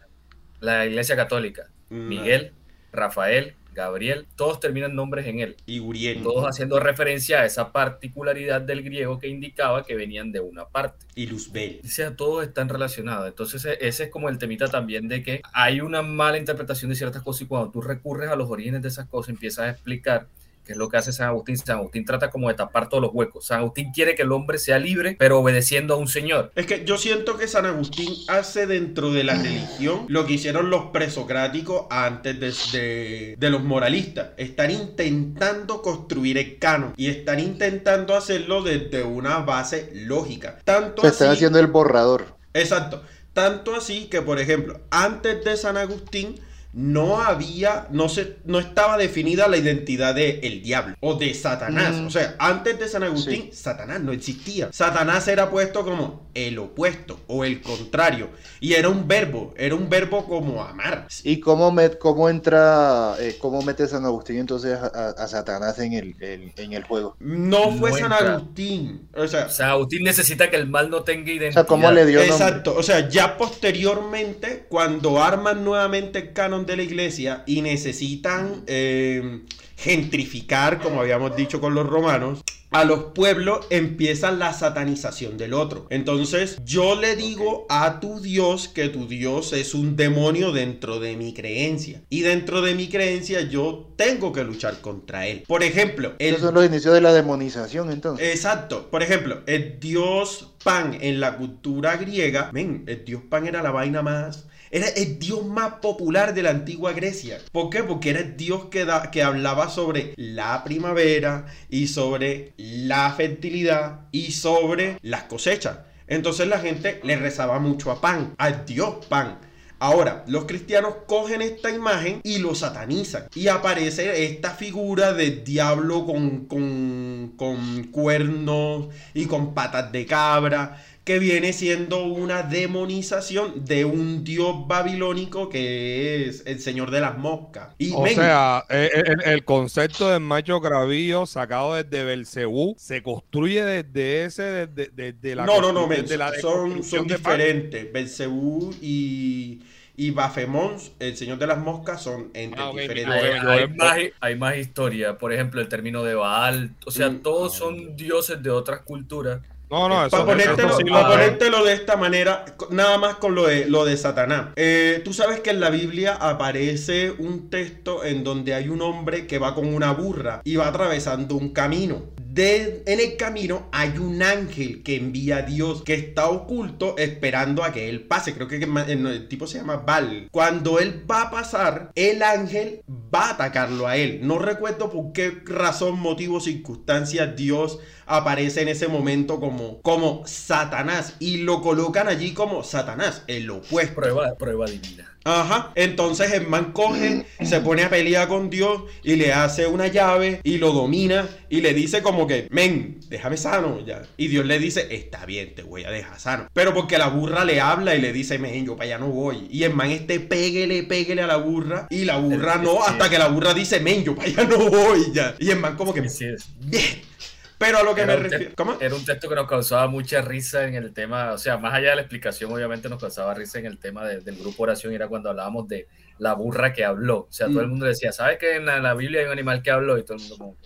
[0.60, 1.70] la iglesia católica.
[1.90, 2.52] Mm, Miguel,
[2.92, 5.56] Rafael, Gabriel, todos terminan nombres en él.
[5.66, 6.24] Y Uriel.
[6.24, 11.06] Todos haciendo referencia a esa particularidad del griego que indicaba que venían de una parte.
[11.16, 11.82] Y Luzbel.
[11.84, 13.28] O sea, todos están relacionados.
[13.28, 16.96] Entonces, e- ese es como el temita también de que hay una mala interpretación de
[16.96, 20.28] ciertas cosas y cuando tú recurres a los orígenes de esas cosas, empiezas a explicar
[20.66, 21.58] qué es lo que hace San Agustín.
[21.58, 23.46] San Agustín trata como de tapar todos los huecos.
[23.48, 26.52] San Agustín quiere que el hombre sea libre, pero obedeciendo a un señor.
[26.56, 30.70] Es que yo siento que San Agustín hace dentro de la religión lo que hicieron
[30.70, 32.40] los presocráticos antes
[32.72, 34.30] de, de- de los moralistas.
[34.38, 40.60] Están intentando construir el canon y están intentando hacerlo desde una base lógica.
[40.64, 42.38] Tanto Se están así- haciendo el borrador.
[42.54, 43.04] Exacto.
[43.34, 46.40] Tanto así que, por ejemplo, antes de San Agustín
[46.74, 51.96] no había, no se, no estaba definida la identidad de el diablo o de Satanás.
[51.96, 52.08] Mm.
[52.08, 54.70] O sea, antes de San Agustín, Satanás no existía.
[54.74, 58.30] Satanás era puesto como el opuesto o el contrario.
[58.60, 61.08] Y era un verbo, era un verbo como amar.
[61.24, 66.16] ¿Y cómo, met- cómo entra, eh, cómo mete San Agustín entonces a, Satanás en el,
[66.22, 67.16] el- en el juego?
[67.20, 68.34] No fue No San entra.
[68.36, 69.10] Agustín.
[69.16, 71.52] O sea, San Agustín necesita que el mal no tenga O identidad.
[71.54, 72.36] sea, ¿cómo le dio nombre?
[72.36, 78.64] Exacto, o sea, ya posteriormente, cuando arman nuevamente el canon de la iglesia y necesitan
[78.68, 79.42] eh,
[79.78, 82.42] gentrificar, como habíamos dicho con los romanos,
[82.74, 85.86] a los pueblos empieza la satanización del otro.
[85.92, 91.16] Entonces, yo le digo a tu Dios que tu Dios es un demonio dentro de
[91.16, 92.02] mi creencia.
[92.10, 95.44] Y dentro de mi creencia yo tengo que luchar contra él.
[95.48, 98.34] Por ejemplo, el Esos son los inicios de la demonización entonces.
[98.34, 98.90] Exacto.
[98.90, 103.70] Por ejemplo, el dios Pan en la cultura griega, men, el dios Pan era la
[103.70, 104.48] vaina más.
[104.74, 107.38] Era el dios más popular de la antigua Grecia.
[107.52, 107.84] ¿Por qué?
[107.84, 114.08] Porque era el dios que, da- que hablaba sobre la primavera y sobre la fertilidad
[114.12, 115.78] y sobre las cosechas.
[116.08, 119.38] Entonces la gente le rezaba mucho a Pan, al dios Pan.
[119.78, 123.26] Ahora, los cristianos cogen esta imagen y lo satanizan.
[123.36, 130.82] Y aparece esta figura del diablo con, con, con cuernos y con patas de cabra
[131.04, 137.18] que viene siendo una demonización de un dios babilónico que es el señor de las
[137.18, 137.76] moscas.
[137.78, 143.04] Y O men, sea, eh, el, el concepto del macho gravío sacado desde Belcebú se
[143.04, 147.92] construye desde ese, desde, desde la no, no, no, men, la son, son diferentes.
[147.92, 149.62] Belcebú y,
[149.96, 153.22] y Bafemón, el señor de las moscas, son entes Ah, ok, diferentes.
[153.22, 157.22] Hay, hay más, hay más historia, por ejemplo, el término de Baal, o sea, Mm.
[157.22, 159.42] todos son dioses de otras culturas.
[159.74, 163.16] No, no, eso, Para ponértelo, eso sí pa' lo- ponértelo de esta manera, nada más
[163.16, 164.50] con lo de, lo de Satanás.
[164.56, 169.26] Eh, Tú sabes que en la Biblia aparece un texto en donde hay un hombre
[169.26, 172.04] que va con una burra y va atravesando un camino.
[172.34, 177.64] De, en el camino hay un ángel que envía a Dios que está oculto esperando
[177.64, 178.34] a que él pase.
[178.34, 180.30] Creo que el, el tipo se llama Val.
[180.32, 184.22] Cuando él va a pasar, el ángel va a atacarlo a él.
[184.24, 187.78] No recuerdo por qué razón, motivo, circunstancia Dios
[188.08, 193.94] aparece en ese momento como, como Satanás y lo colocan allí como Satanás, el opuesto.
[193.94, 195.13] Prueba, prueba divina.
[195.26, 199.88] Ajá, entonces el man coge, se pone a pelear con Dios y le hace una
[199.88, 204.04] llave y lo domina y le dice como que, men, déjame sano ya.
[204.18, 206.48] Y Dios le dice, está bien, te voy a dejar sano.
[206.54, 209.48] Pero porque la burra le habla y le dice, men, yo para allá no voy.
[209.50, 213.18] Y el man este péguele, péguele a la burra y la burra no, hasta que
[213.18, 215.36] la burra dice, men, yo para allá no voy ya.
[215.40, 217.13] Y el man como que, bien.
[217.58, 218.54] Pero a lo que Era me refiero...
[218.56, 218.78] ¿Cómo?
[218.80, 221.92] era un texto que nos causaba mucha risa en el tema, o sea, más allá
[221.92, 225.08] de la explicación, obviamente nos causaba risa en el tema de- del grupo oración, era
[225.08, 225.88] cuando hablábamos de
[226.18, 227.20] la burra que habló.
[227.20, 227.70] O sea, todo el Mm.
[227.70, 229.98] mundo decía, ¿sabes que en la, en la Biblia hay un animal que habló?
[229.98, 230.58] Y todo el mundo como,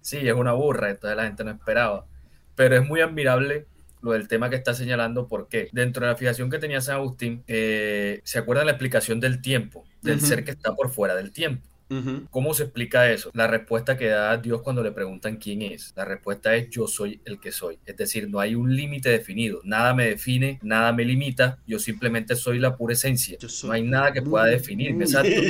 [0.00, 2.06] sí, es una burra, entonces la gente no esperaba.
[2.54, 3.66] Pero es muy admirable
[4.00, 7.44] lo del tema que está señalando, porque dentro de la fijación que tenía San Agustín,
[7.46, 10.26] eh, se acuerdan la explicación del tiempo, del Ujú.
[10.26, 11.68] ser que está por fuera del tiempo.
[11.98, 12.26] Ujú.
[12.30, 13.30] ¿Cómo se explica eso?
[13.34, 15.92] La respuesta que da Dios cuando le preguntan quién es.
[15.96, 17.78] La respuesta es yo soy el que soy.
[17.86, 19.60] Es decir, no hay un límite definido.
[19.64, 21.58] Nada me define, nada me limita.
[21.66, 23.38] Yo simplemente soy la pura esencia.
[23.64, 25.04] No hay nada que pueda definirme.
[25.04, 25.30] Exacto.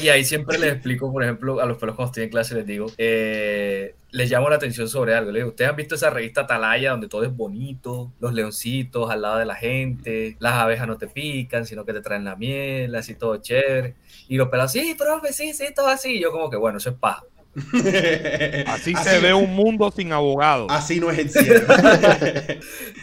[0.00, 2.66] Y ahí siempre les explico, por ejemplo, a los pelos cuando estoy en clase, les
[2.66, 5.30] digo, eh, les llamo la atención sobre algo.
[5.30, 8.12] Les digo, ¿ustedes han visto esa revista Atalaya donde todo es bonito?
[8.20, 12.00] Los leoncitos al lado de la gente, las abejas no te pican, sino que te
[12.00, 13.94] traen la miel, así todo chévere.
[14.30, 16.12] Y los pelados, sí, profe, sí, sí, todo así.
[16.12, 17.22] Y yo como que, bueno, eso es paja.
[18.68, 20.68] Así, se ve un mundo sin abogados.
[20.70, 21.66] Así no es el cielo.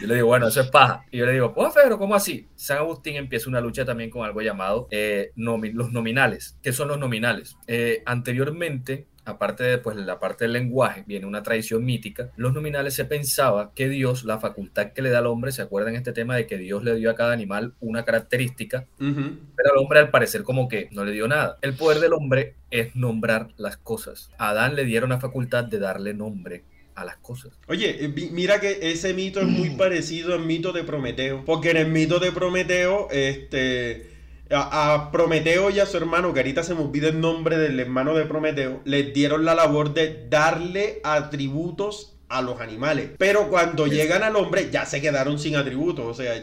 [0.00, 1.04] Yo le digo, bueno, eso es paja.
[1.10, 2.48] Y yo le digo, pues, pero ¿cómo así?
[2.54, 6.56] San Agustín empieza una lucha también con algo llamado eh, nomi- los nominales.
[6.62, 7.56] ¿Qué son los nominales?
[7.66, 12.30] Eh, anteriormente, aparte de pues, la parte del lenguaje, viene una tradición mítica.
[12.36, 15.94] Los nominales se pensaba que Dios, la facultad que le da al hombre, ¿se acuerdan
[15.94, 18.86] este tema de que Dios le dio a cada animal una característica?
[18.98, 21.58] Pero al hombre al parecer como que no le dio nada.
[21.60, 24.30] El poder del hombre es nombrar las cosas.
[24.38, 26.64] A Adán le dieron la facultad de darle nombre
[26.94, 27.52] a las cosas.
[27.68, 31.44] Oye, eh, mira que ese mito es muy parecido al mito de Prometeo.
[31.44, 34.17] Porque en el mito de Prometeo, este.
[34.50, 37.78] A, a Prometeo y a su hermano, que ahorita se me olvida el nombre del
[37.78, 43.10] hermano de Prometeo, les dieron la labor de darle atributos a los animales.
[43.18, 46.06] Pero cuando llegan al hombre, ya se quedaron sin atributos.
[46.06, 46.34] O sea,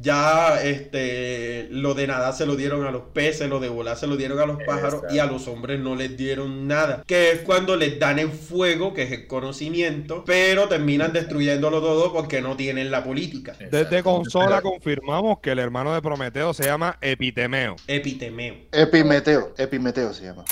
[0.00, 4.06] ya este lo de nadar se lo dieron a los peces, lo de volar se
[4.06, 7.02] lo dieron a los pájaros y a los hombres no les dieron nada.
[7.06, 12.12] Que es cuando les dan el fuego, que es el conocimiento, pero terminan destruyéndolo todo
[12.12, 13.54] porque no tienen la política.
[13.58, 14.04] Desde Exacto.
[14.04, 17.76] consola confirmamos que el hermano de Prometeo se llama Epitemeo.
[17.86, 18.54] Epitemeo.
[18.72, 20.44] Epimeteo, Epimeteo se llama.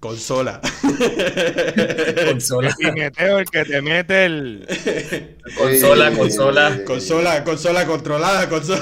[0.00, 0.60] Consola.
[2.28, 4.64] Consola, Epimeteo, el que te mete el.
[5.56, 6.84] consola, consola.
[6.84, 8.80] consola, consola controlada, consola.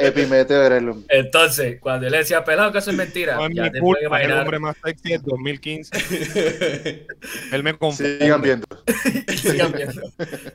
[0.00, 1.06] Epimeteo era el hombre.
[1.18, 3.80] Entonces, cuando él le decía pelado que eso es mentira, No es ya mi te
[3.80, 4.42] puedes culpa, el imaginar.
[4.42, 7.06] hombre más sexy del 2015.
[7.52, 8.18] Él me confunde.
[8.20, 8.66] Sigan viendo.
[9.36, 10.00] Sigan viendo.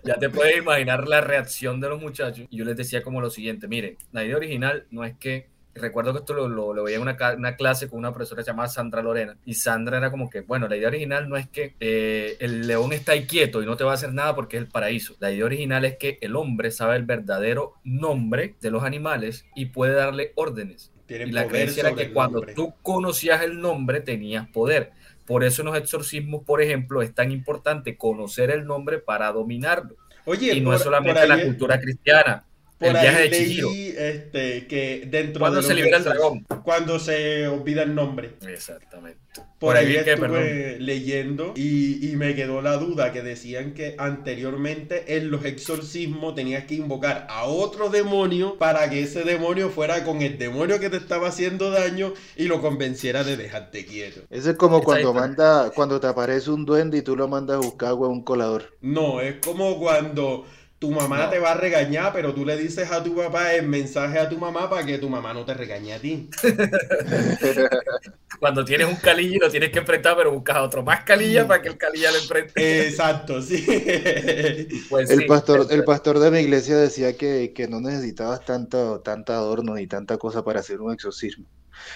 [0.06, 2.46] Ya te puedes imaginar la reacción de los muchachos.
[2.50, 6.14] Y yo les decía como lo siguiente, miren, la idea original no es que, recuerdo
[6.14, 9.38] que esto lo, lo, lo veía en una, clase con una profesora llamada Sandra Lorena,
[9.46, 12.94] y Sandra era como que, bueno, la idea original no es que eh, el león
[12.94, 15.16] está ahí quieto y no te va a hacer nada porque es el paraíso.
[15.20, 19.68] La idea original es que el hombre sabe el verdadero nombre de los animales y
[19.68, 20.92] puede darle órdenes.
[21.06, 24.92] Tienen Y la creencia era que cuando tú conocías el nombre tenías poder.
[25.26, 29.96] Por eso en los exorcismos, por ejemplo, es tan importante conocer el nombre para dominarlo.
[30.26, 32.46] Oye, y no por- es solamente la cultura cristiana.
[32.82, 33.70] Por El ahí viaje de leí, Chihiro.
[33.72, 36.46] este, que dentro ¿Cuándo de se libera el dragón?
[36.64, 38.32] Cuando se olvida el nombre.
[38.48, 39.20] Exactamente.
[39.60, 43.96] Por, ahí, vi que, estuve leyendo y, y me quedó la duda que decían que
[44.00, 50.04] anteriormente en los exorcismos tenías que invocar a otro demonio para que ese demonio fuera
[50.04, 54.22] con el demonio que te estaba haciendo daño y lo convenciera de dejarte quieto.
[54.32, 57.58] Eso es como cuando ahí, manda, cuando te aparece un duende y tú lo mandas
[57.58, 58.76] a buscar agua a un colador.
[58.82, 60.46] No, es como cuando
[60.82, 61.30] tu mamá No.
[61.30, 64.38] te va a regañar, pero tú le dices a tu papá el mensaje a tu
[64.40, 66.30] mamá para que tu mamá no te regañe a ti.
[68.40, 71.48] Cuando tienes un calilla y lo tienes que enfrentar, pero buscas a otro más calilla
[71.48, 72.54] para que el calilla lo enfrente.
[72.56, 73.66] Exacto, sí.
[74.88, 79.02] Pues El sí, pastor, el pastor de mi iglesia decía que, que no necesitabas tanto,
[79.02, 81.48] tanta adorno ni tanta cosa para hacer un exorcismo.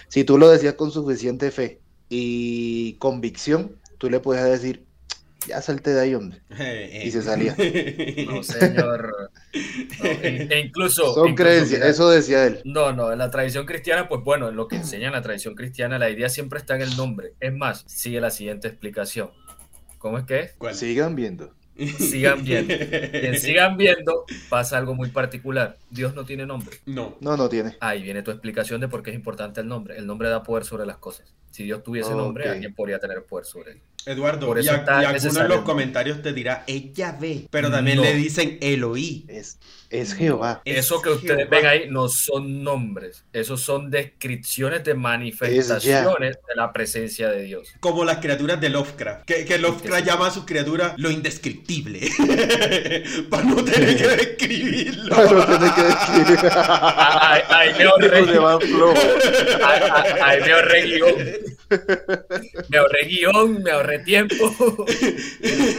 [0.09, 4.84] Si tú lo decías con suficiente fe y convicción, tú le podías decir,
[5.47, 6.41] ya salte de ahí, hombre.
[7.05, 7.55] Y se salía.
[8.27, 9.31] No, señor.
[9.53, 11.13] No, e- e incluso.
[11.13, 12.61] Son incluso, creencias, mira, eso decía él.
[12.65, 15.99] No, no, en la tradición cristiana, pues bueno, en lo que enseña la tradición cristiana,
[15.99, 17.33] la idea siempre está en el nombre.
[17.39, 19.31] Es más, sigue la siguiente explicación.
[19.97, 20.53] ¿Cómo es que es?
[20.57, 20.75] ¿Cuál?
[20.75, 21.53] Sigan viendo.
[21.77, 22.73] Sigan viendo.
[22.75, 25.77] Quien sigan viendo, pasa algo muy particular.
[25.89, 26.77] Dios no tiene nombre.
[26.85, 27.17] No.
[27.19, 27.75] No, no tiene.
[27.81, 29.97] Ahí viene tu explicación de por qué es importante el nombre.
[29.97, 31.33] El nombre da poder sobre las cosas.
[31.51, 33.81] Si Dios tuviese nombre, alguien podría tener poder sobre él.
[34.06, 38.03] Eduardo, Por y, a- alguno en los comentarios te dirá, ella ve, pero también No.
[38.03, 39.26] le dicen Eloí.
[39.28, 39.58] Es,
[40.01, 40.61] es Jehová.
[40.65, 41.49] Es Eso que ustedes Jehová.
[41.49, 47.69] ven ahí no son nombres, esos son descripciones de manifestaciones de la presencia de Dios.
[47.79, 52.09] Como las criaturas de Lovecraft, que, que Lovecraft llama a sus criaturas lo indescriptible,
[53.29, 55.15] para no tener que describirlo.
[55.15, 56.47] No tiene que.
[56.51, 57.83] Ahí, ahí me
[60.53, 61.15] ahorré, guion.
[62.69, 64.35] Me ahorré guion, me ahorré tiempo.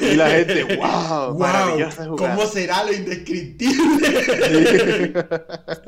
[0.02, 2.16] Y la gente, wow, Wow.
[2.16, 4.05] ¿cómo será lo indescriptible?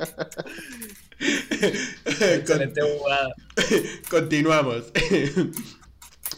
[2.21, 3.35] Excelente jugada.
[4.11, 4.85] Continuamos.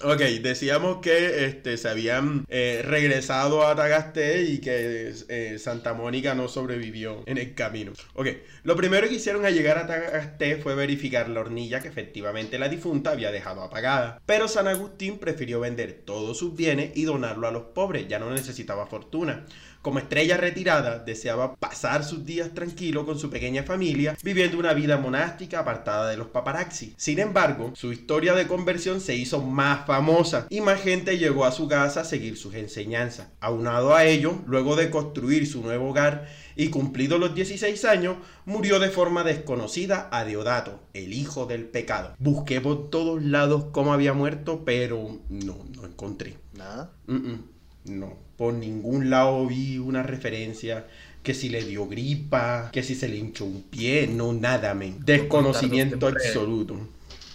[0.03, 6.35] Ok, decíamos que este, se habían eh, regresado a Tagaste y que eh, Santa Mónica
[6.35, 7.93] no sobrevivió en el camino.
[8.15, 8.29] Ok,
[8.63, 12.71] lo primero que hicieron al llegar a Tagaste fue verificar la hornilla que efectivamente la
[12.71, 14.23] difunta había dejado apagada.
[14.25, 18.31] Pero San Agustín prefirió vender todos sus bienes y donarlo a los pobres, ya no
[18.31, 19.45] necesitaba fortuna.
[19.83, 24.99] Como estrella retirada, deseaba pasar sus días tranquilo con su pequeña familia, viviendo una vida
[24.99, 26.93] monástica apartada de los paparazzi.
[26.99, 31.53] Sin embargo, su historia de conversión se hizo más famosa y más gente llegó a
[31.53, 33.29] su casa a seguir sus enseñanzas.
[33.41, 38.81] Aunado a ello, luego de construir su nuevo hogar y cumplidos los 16 años, murió
[38.81, 42.15] de forma desconocida a Deodato, el hijo del pecado.
[42.19, 46.37] Busqué por todos lados cómo había muerto, pero no, no encontré.
[46.53, 46.93] Nada.
[47.07, 47.45] Mm, mm,
[47.87, 50.87] No, por ningún lado vi una referencia
[51.23, 54.97] que si le dio gripa, que si se le hinchó un pie, no nada, men.
[55.05, 56.89] Desconocimiento siempre- absoluto.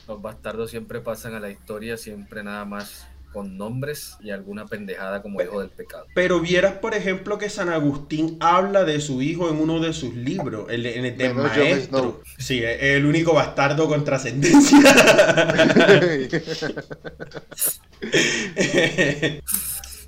[0.08, 5.22] Los bastardos siempre pasan a la historia, siempre nada más con nombres y alguna pendejada
[5.22, 6.08] como hijo del pecado.
[6.16, 10.16] Pero vieras, por ejemplo, que San Agustín habla de su hijo en uno de sus
[10.16, 12.24] libros, el, en el Jon maestro.
[12.40, 14.80] Sí, es el único bastardo con trascendencia.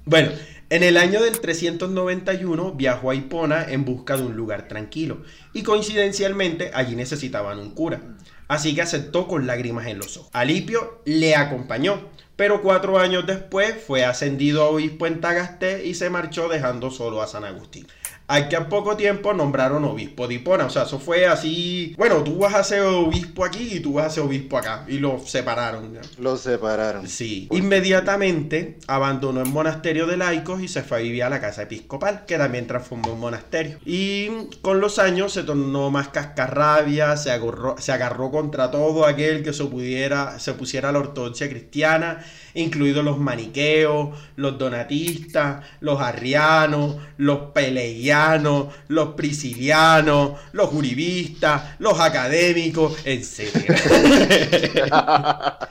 [0.05, 0.31] bueno,
[0.69, 5.21] en el año del 391 viajó a Hipona en busca de un lugar tranquilo
[5.53, 8.01] y coincidencialmente allí necesitaban un cura.
[8.49, 10.29] Así que aceptó con lágrimas en los ojos.
[10.33, 16.09] Alipio le acompañó, pero cuatro años después fue ascendido a obispo en Tagaste y se
[16.09, 17.87] marchó dejando solo a San Agustín.
[18.27, 20.65] Al que a poco tiempo nombraron obispo de Hipona.
[20.65, 21.95] O sea, eso fue así.
[21.97, 24.83] Bueno, tú vas a ser obispo aquí y tú vas a ser obispo acá.
[24.87, 25.93] Y lo separaron.
[25.93, 26.01] ¿ya?
[26.19, 27.07] Los separaron.
[27.07, 27.47] Sí.
[27.51, 32.25] Inmediatamente abandonó el monasterio de laicos y se fue a vivir a la casa episcopal,
[32.25, 33.79] que también transformó en monasterio.
[33.85, 34.27] Y
[34.61, 39.53] con los años se tornó más cascarrabia, se agarró, se agarró contra todo aquel que
[39.53, 42.23] se, pudiera, se pusiera a la ortodoxia cristiana,
[42.57, 52.97] incluidos los maniqueos, los donatistas, los arrianos, los peleianos, los priscilianos, los juribistas, los académicos,
[53.05, 53.51] etc.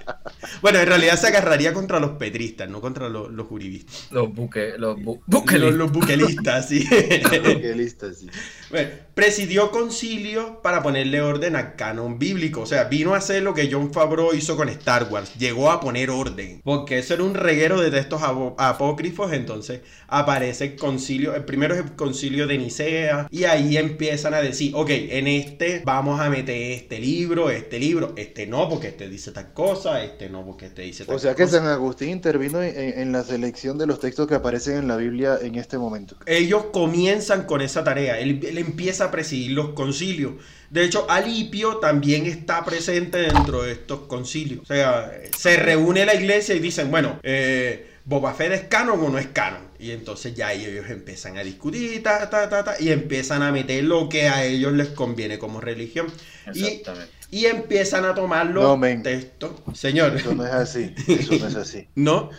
[0.62, 4.08] Bueno, en realidad se agarraría contra los petristas, no contra los, los juribistas.
[4.10, 5.74] Los buques, los bu- Los, buquelistas.
[5.76, 6.86] los buquelistas, sí.
[6.88, 8.28] Qué lista, sí.
[8.70, 12.60] Bueno, presidió concilio para ponerle orden al canon bíblico.
[12.60, 15.32] O sea, vino a hacer lo que John Favreau hizo con Star Wars.
[15.38, 16.60] Llegó a poner orden.
[16.62, 18.20] Porque eso era un reguero de textos
[18.58, 19.32] apócrifos.
[19.32, 21.34] Entonces aparece el concilio.
[21.34, 25.80] El primero es el concilio de Nicea y ahí empiezan a decir, ok, en este
[25.82, 30.28] vamos a meter este libro, este libro, este no porque este dice tal cosa, este
[30.28, 31.60] no porque este dice tal O sea que cosa.
[31.60, 35.38] San Agustín intervino en, en la selección de los textos que aparecen en la Biblia
[35.40, 36.16] en este momento.
[36.26, 40.34] Ellos comienzan con esa tarea, él, él empieza a presidir los concilios.
[40.70, 44.62] De hecho, Alipio también está presente dentro de estos concilios.
[44.62, 49.08] O sea, se reúne la iglesia y dicen, bueno, eh, Boba Fett es canon o
[49.08, 49.66] no es canon.
[49.78, 53.84] Y entonces ya ellos empiezan a discutir, ta, ta, ta, ta, y empiezan a meter
[53.84, 56.06] lo que a ellos les conviene como religión.
[56.54, 57.12] Y, Exactamente.
[57.30, 59.52] y empiezan a tomar los No, textos.
[59.74, 60.94] Señor, Eso no es así.
[61.08, 61.88] Eso no es así.
[61.94, 62.30] ¿no?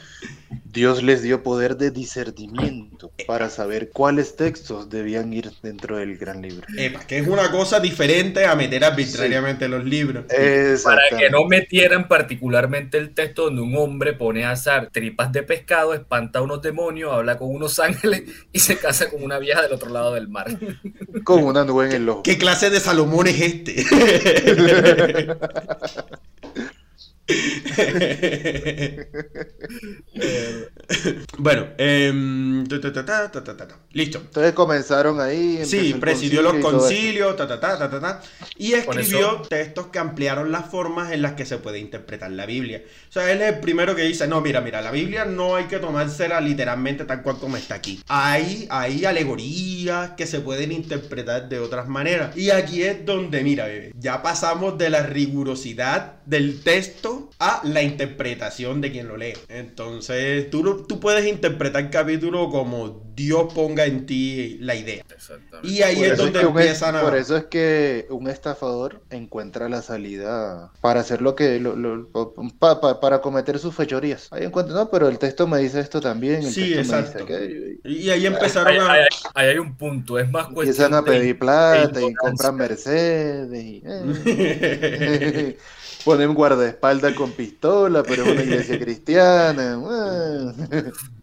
[0.64, 6.42] Dios les dio poder de discernimiento para saber cuáles textos debían ir dentro del gran
[6.42, 6.66] libro.
[6.78, 10.26] Epa, que es una cosa diferente a meter arbitrariamente los libros.
[10.84, 15.44] Para que no metieran particularmente el texto donde un hombre pone a asar tripas de
[15.44, 19.62] pescado, espanta a unos demonios, habla con unos ángeles y se casa con una vieja
[19.62, 20.48] del otro lado del mar.
[21.24, 22.24] Con una nube en el ojo.
[22.24, 23.84] ¿Qué clase de Salomón es este?
[31.38, 33.80] bueno, em, ta, ta, ta, ta, ta, ta, ta.
[33.92, 34.20] listo.
[34.20, 35.66] Entonces comenzaron ahí.
[35.66, 38.22] Sí, presidió los concilio concilios, ta, ta, ta, ta, ta, ta,
[38.58, 42.84] y escribió textos que ampliaron las formas en las que se puede interpretar la Biblia.
[43.10, 45.66] O sea, él es el primero que dice, no, mira, mira, la Biblia no hay
[45.66, 48.02] que tomársela literalmente tal cual como está aquí.
[48.08, 52.38] Hay, hay alegorías que se pueden interpretar de otras maneras.
[52.38, 57.82] Y aquí es donde, mira, bebé, ya pasamos de la rigurosidad del texto a la
[57.84, 59.34] interpretación de quien lo lee.
[59.50, 65.04] Entonces, tú, tú puedes interpretar el capítulo como Dios ponga en ti la idea.
[65.14, 65.68] Exactamente.
[65.68, 67.02] Y ahí Por es eso, donde es que un, empiezan a...
[67.02, 72.10] por eso es que un estafador encuentra la salida para hacer lo que lo- lo-
[72.60, 74.28] pa- pa- para cometer sus fechorías.
[74.32, 77.26] Ahí encuentra, no, pero el texto me dice esto también, el Sí, texto me exacto.
[77.26, 78.92] dice aquello", y Y ahí empezaron Ahí, a...
[78.92, 82.18] ahí- ahí hay un punto, es más cuestión Empiezan a de- pedir plata y ignorancia.
[82.20, 85.58] compran Mercedes y eh.
[86.08, 89.78] ponen guardaespaldas con pistola, pero es una iglesia cristiana.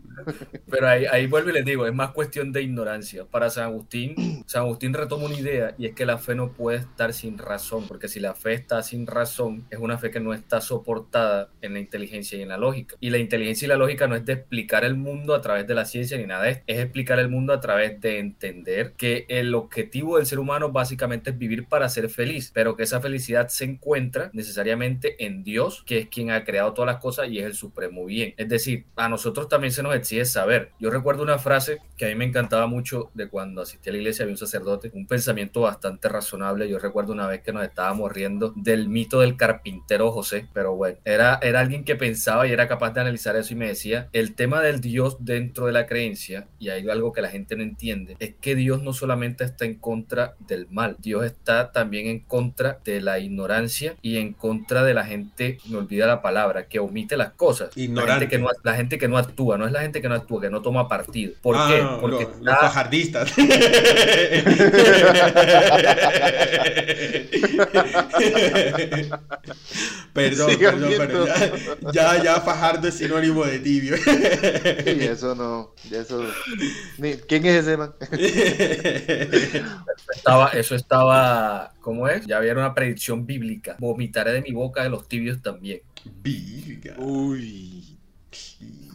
[0.70, 3.24] Pero ahí, ahí vuelvo y les digo, es más cuestión de ignorancia.
[3.24, 6.78] Para San Agustín, San Agustín retoma una idea y es que la fe no puede
[6.78, 10.34] estar sin razón, porque si la fe está sin razón, es una fe que no
[10.34, 12.96] está soportada en la inteligencia y en la lógica.
[13.00, 15.74] Y la inteligencia y la lógica no es de explicar el mundo a través de
[15.74, 19.26] la ciencia ni nada de esto, es explicar el mundo a través de entender que
[19.28, 23.48] el objetivo del ser humano básicamente es vivir para ser feliz, pero que esa felicidad
[23.48, 27.46] se encuentra necesariamente en Dios, que es quien ha creado todas las cosas y es
[27.46, 28.34] el supremo bien.
[28.36, 30.70] Es decir, a nosotros también se nos exige saber.
[30.78, 33.98] Yo recuerdo una frase que a mí me encantaba mucho de cuando asistí a la
[33.98, 36.68] iglesia, había un sacerdote, un pensamiento bastante razonable.
[36.68, 40.98] Yo recuerdo una vez que nos estábamos riendo del mito del carpintero José, pero bueno,
[41.04, 44.34] era, era alguien que pensaba y era capaz de analizar eso y me decía, el
[44.34, 48.16] tema del Dios dentro de la creencia, y hay algo que la gente no entiende,
[48.18, 52.78] es que Dios no solamente está en contra del mal, Dios está también en contra
[52.84, 57.16] de la ignorancia y en contra de la gente, me olvida la palabra, que omite
[57.16, 57.76] las cosas.
[57.76, 58.26] La Ignorante.
[58.26, 60.40] gente, que no, la gente que no actúa, no es la gente que no actúa,
[60.42, 61.32] que no toma partido.
[61.42, 61.82] ¿Por Ah, qué?
[61.82, 63.32] no, Porque lo- los fajardistas.
[70.12, 71.26] perdón, perdón, pero
[71.92, 73.96] ya, ya, ya Fajardo es sinónimo de tibio.
[73.96, 76.24] Y eso no, eso.
[77.28, 77.94] ¿Quién es ese man?
[80.16, 82.26] estaba, eso estaba, ¿cómo es?
[82.26, 83.76] Ya había una predicción bíblica.
[83.78, 85.80] Vomitaré de mi boca de los tibios también.
[86.22, 86.94] Virga.
[86.98, 87.98] Uy.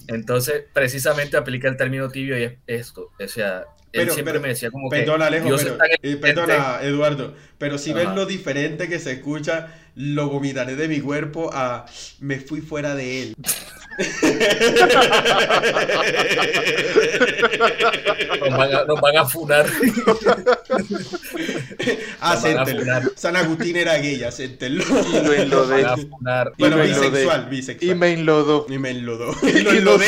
[0.10, 3.12] Entonces, precisamente aplica el término tibio y es esto.
[3.20, 3.60] O sea,
[3.92, 7.34] él Pero- siempre pero- me decía como Perdona, que Alejo, Dios pero, eh, perdona, Eduardo,
[7.58, 8.16] pero si ves Ajá.
[8.16, 11.86] lo diferente que se escucha, lo vomitaré de mi cuerpo a
[12.20, 13.36] me fui fuera de él.
[18.40, 19.66] Nos van a, nos van a funar.
[22.22, 22.36] Ah,
[23.16, 24.84] San Agustín era gay, acéntenlo.
[24.84, 25.86] Y lo enlodé.
[26.58, 27.92] Bueno, Y bisexual, bisexual.
[27.92, 28.66] Y me enlodó.
[28.70, 29.34] Y me enlodó.
[29.42, 30.06] Y Y lo enlodé.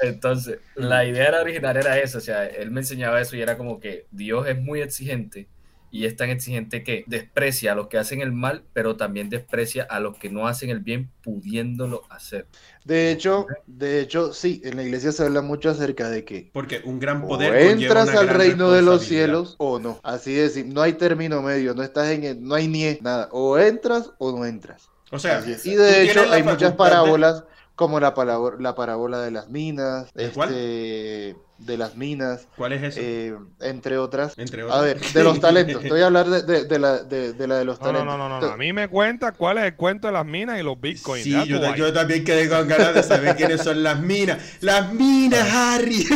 [0.00, 3.56] Entonces, la idea era original era esa, o sea, él me enseñaba eso y era
[3.56, 5.48] como que Dios es muy exigente
[5.92, 9.82] y es tan exigente que desprecia a los que hacen el mal, pero también desprecia
[9.84, 12.46] a los que no hacen el bien pudiéndolo hacer.
[12.84, 16.80] De hecho, de hecho, sí, en la iglesia se habla mucho acerca de que Porque
[16.84, 20.00] un gran o poder conlleva entras una al gran reino de los cielos o no.
[20.02, 23.28] Así es, no hay término medio, no estás en el- no hay ni nada.
[23.32, 24.88] O entras o no entras.
[25.10, 29.30] O sea, Y de hecho hay muchas de- parábolas como la, palabra, la parábola de
[29.30, 30.48] las minas, ¿De cuál?
[30.50, 33.00] este, de las minas, ¿Cuál es eso?
[33.00, 34.34] eh, entre otras.
[34.36, 34.82] Entre A otras.
[34.82, 35.82] ver, de los talentos.
[35.82, 37.92] Te voy a hablar de, de- de la, de, de la de los No, no,
[37.92, 38.18] talentos.
[38.18, 38.52] no, no, no.
[38.52, 41.24] A mí me cuenta cuál es el cuento de las minas y los bitcoins.
[41.24, 44.38] Sí, Ya yo, yo también quedé con ganas de saber quiénes son las minas.
[44.60, 46.06] ¡Las minas, Harry!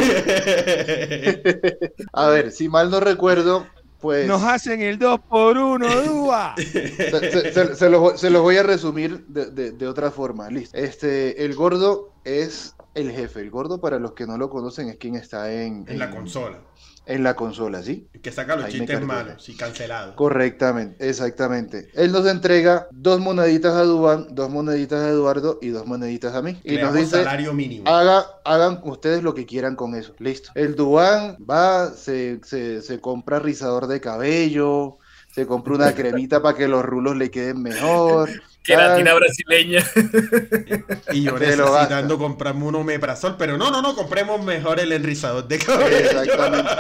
[2.13, 3.67] A ver, si mal no recuerdo,
[3.99, 6.55] pues Nos hacen el 2 por 1 Dúa.
[6.57, 6.89] se,
[7.31, 10.49] se- se- se los, voy- se los voy a resumir de, de- de otra forma.
[10.51, 10.77] Listo.
[10.77, 13.41] Este, el gordo es el jefe.
[13.41, 16.61] El gordo, para los que no lo conocen, es quien está en, en la consola.
[17.07, 18.09] En la consola, ¿sí?
[18.21, 20.15] Que saca los Ahí chistes malos y cancelados.
[20.17, 21.89] Correctamente, exactamente.
[21.95, 26.43] Él nos entrega dos moneditas a Dubán, dos moneditas a Eduardo y dos moneditas a
[26.43, 26.61] mí.
[26.65, 27.89] Y nos dice, salario mínimo.
[27.89, 30.15] haga, hagan ustedes lo que quieran con eso.
[30.19, 30.51] Listo.
[30.55, 34.99] El Dubán va, se, se, se compra rizador de cabello,
[35.37, 38.31] se compra una cremita para que los rulos le queden mejor.
[38.65, 39.85] Queratina brasileña.
[41.13, 45.59] Y yo necesitando comprarme un omeprazol, pero no, no, no, compremos mejor el enrizador de
[45.59, 45.95] cabello.
[45.95, 46.71] Exactamente.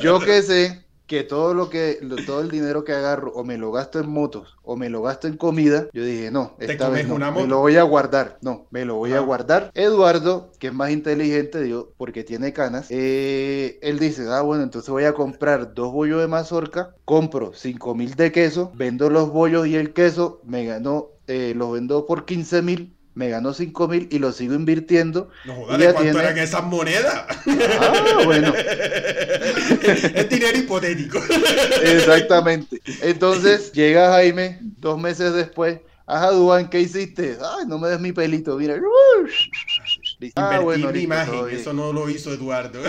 [0.00, 3.72] Yo que sé que todo lo que todo el dinero que agarro o me lo
[3.72, 7.18] gasto en motos o me lo gasto en comida, yo dije, no, esta vez no,
[7.18, 8.38] me lo voy a guardar.
[8.40, 9.70] No, me lo voy a guardar.
[9.74, 14.90] Eduardo, que es más inteligente, digo, porque tiene canas, eh, él dice, ah, bueno, entonces
[14.90, 19.66] voy a comprar dos bollos de mazorca, compro 5 mil de queso, vendo los bollos
[19.66, 22.96] y el queso, me ganó, eh, los vendo por 15 mil.
[23.14, 25.28] Me ganó 5 mil y lo sigo invirtiendo.
[25.44, 27.24] No ¿de ¿cuánto tiene- eran esas monedas?
[27.80, 28.54] Ah, bueno.
[29.82, 31.20] es dinero hipotético.
[31.82, 32.80] Exactamente.
[33.02, 35.80] Entonces llega Jaime dos meses después.
[36.06, 37.36] Ajá, Duan, ¿qué hiciste?
[37.40, 38.76] Ay, no me des mi pelito, mira.
[40.36, 42.80] Ah, bueno, mi imagen, eso no lo hizo Eduardo.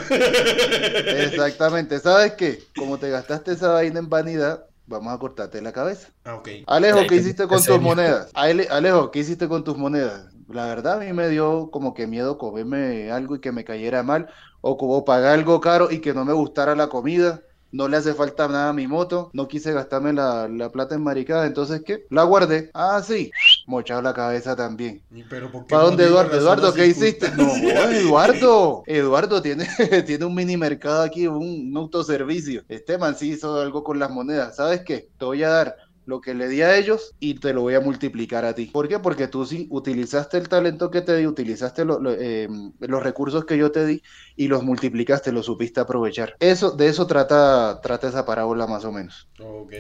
[1.08, 2.00] Exactamente.
[2.00, 2.64] ¿Sabes qué?
[2.76, 6.10] Como te gastaste esa vaina en vanidad, vamos a cortarte la cabeza.
[6.26, 6.76] ah.
[6.76, 8.32] Alejo, ¿qué hiciste con tus monedas?
[8.34, 10.30] Ale- Alejo, ¿qué hiciste con tus monedas?
[10.48, 14.04] La verdad, a mí me dio como que miedo comerme algo y que me cayera
[14.04, 14.30] mal,
[14.62, 17.42] o como pagar algo caro y que no me gustara la comida.
[17.72, 21.02] No le hace falta nada a mi moto, no quise gastarme la, la plata en
[21.02, 22.06] maricada, entonces ¿qué?
[22.12, 22.70] La guardé.
[22.76, 23.32] Ah, sí,
[23.66, 25.01] mochado la cabeza también.
[25.30, 26.38] Pero ¿por qué ¿Para dónde, Eduardo?
[26.38, 27.32] Eduardo, ¿qué hiciste?
[27.32, 27.53] No?
[27.55, 28.84] Eduardo.
[28.86, 29.68] Eduardo tiene,
[30.05, 31.38] tiene un mini mercado aquí, un,
[31.70, 32.64] un autoservicio.
[32.68, 34.55] Este man sí hizo algo con las monedas.
[34.55, 35.09] ¿Sabes qué?
[35.18, 35.76] Te voy a dar
[36.06, 38.66] lo que le di a ellos y te lo voy a multiplicar a ti.
[38.68, 38.99] ¿Por qué?
[38.99, 42.47] Porque tú sí utilizaste el talento que te di, utilizaste lo- lo- eh,
[42.80, 44.01] los recursos que yo te di
[44.36, 46.36] y los multiplicaste, los supiste aprovechar.
[46.39, 49.30] Eso, de eso trata, trata esa parábola más o menos.
[49.39, 49.74] Ok.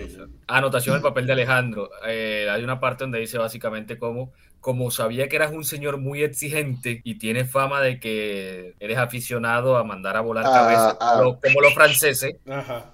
[0.47, 1.89] Anotación del papel de Alejandro.
[2.07, 6.23] Eh, hay una parte donde dice básicamente como, como sabía que eras un señor muy
[6.23, 11.17] exigente y tienes fama de que eres aficionado a mandar a volar Ah, cabezas, ah.
[11.17, 12.93] como, como los franceses, Ajá.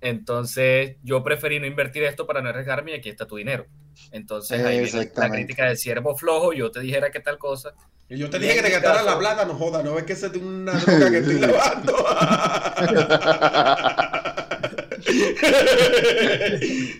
[0.00, 3.66] Entonces yo preferí no invertir esto para no arriesgarme y aquí está tu dinero.
[4.12, 7.74] Entonces ahí viene la crítica del siervo flojo, yo te dijera que tal cosa.
[8.08, 10.28] Y yo te dije que te gastaras la plata, no joda, no ves que esa
[10.28, 11.94] es una droga que estoy lavando.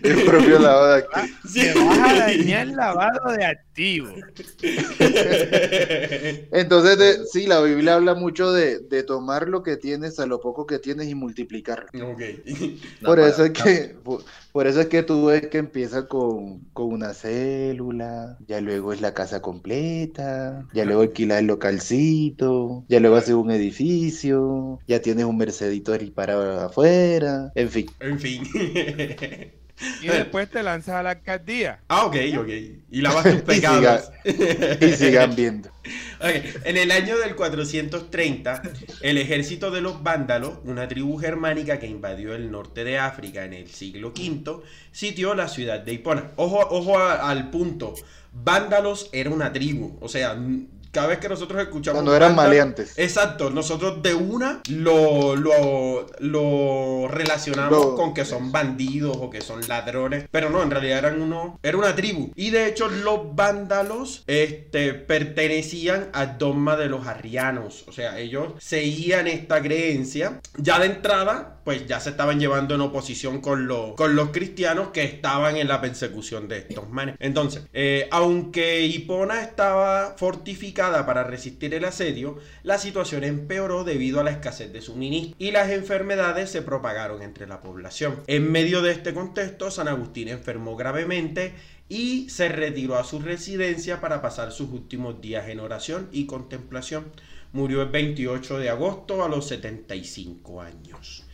[0.02, 1.04] El propio lado de.
[1.48, 1.60] Sí.
[1.62, 4.12] Te vas a dañar lavado de activos.
[6.52, 10.40] Entonces, de- sí, la Biblia habla mucho de, de tomar lo que tienes a lo
[10.40, 11.88] poco que tienes y multiplicarlo.
[12.10, 12.20] ok.
[13.00, 16.06] No, por para- eso es que, por, por eso es que tú ves que empieza
[16.06, 22.84] con, con una célula, ya luego es la casa completa, ya luego alquilas el localcito,
[22.88, 27.87] ya luego haces un edificio, ya tienes un Mercedito ahí para afuera, en fin.
[28.00, 28.42] En fin.
[30.02, 31.78] Y después te lanzas a la alcaldía.
[31.86, 32.48] Ah, ok, ok.
[32.90, 34.10] Y lavas tus pecados.
[34.24, 35.70] Y sigan viendo.
[36.64, 38.60] En el año del 430,
[39.02, 43.52] el ejército de los vándalos, una tribu germánica que invadió el norte de África en
[43.52, 46.32] el siglo V, sitió la ciudad de Hipona.
[46.34, 47.94] Ojo, ojo a- al punto.
[48.32, 49.96] Vándalos era una tribu.
[50.00, 50.36] O sea,
[50.92, 51.96] cada vez que nosotros escuchamos.
[51.96, 52.98] Cuando eran vándalo- maleantes.
[52.98, 59.40] Exacto, nosotros de una lo, lo, lo relacionamos Lo- con que son bandidos o que
[59.40, 62.30] son ladrones, pero no, en realidad eran uno, era una tribu.
[62.34, 68.52] Y de hecho los vándalos este, pertenecían al dogma de los arrianos, o sea, ellos
[68.58, 70.40] seguían esta creencia.
[70.56, 74.88] Ya de entrada, pues ya se estaban llevando en oposición con, los con los cristianos
[74.88, 77.16] que estaban en la persecución de estos manes.
[77.20, 84.24] Entonces, eh, aunque Hipona estaba fortificada para resistir el asedio, la situación empeoró debido a
[84.24, 88.22] la escasez de suministro y las enfermedades se propagaron entre la población.
[88.28, 91.52] En medio de este contexto, San Agustín enfermó gravemente
[91.90, 97.12] y se retiró a su residencia para pasar sus últimos días en oración y contemplación.
[97.52, 101.27] Murió el 28 de agosto a los 75 años.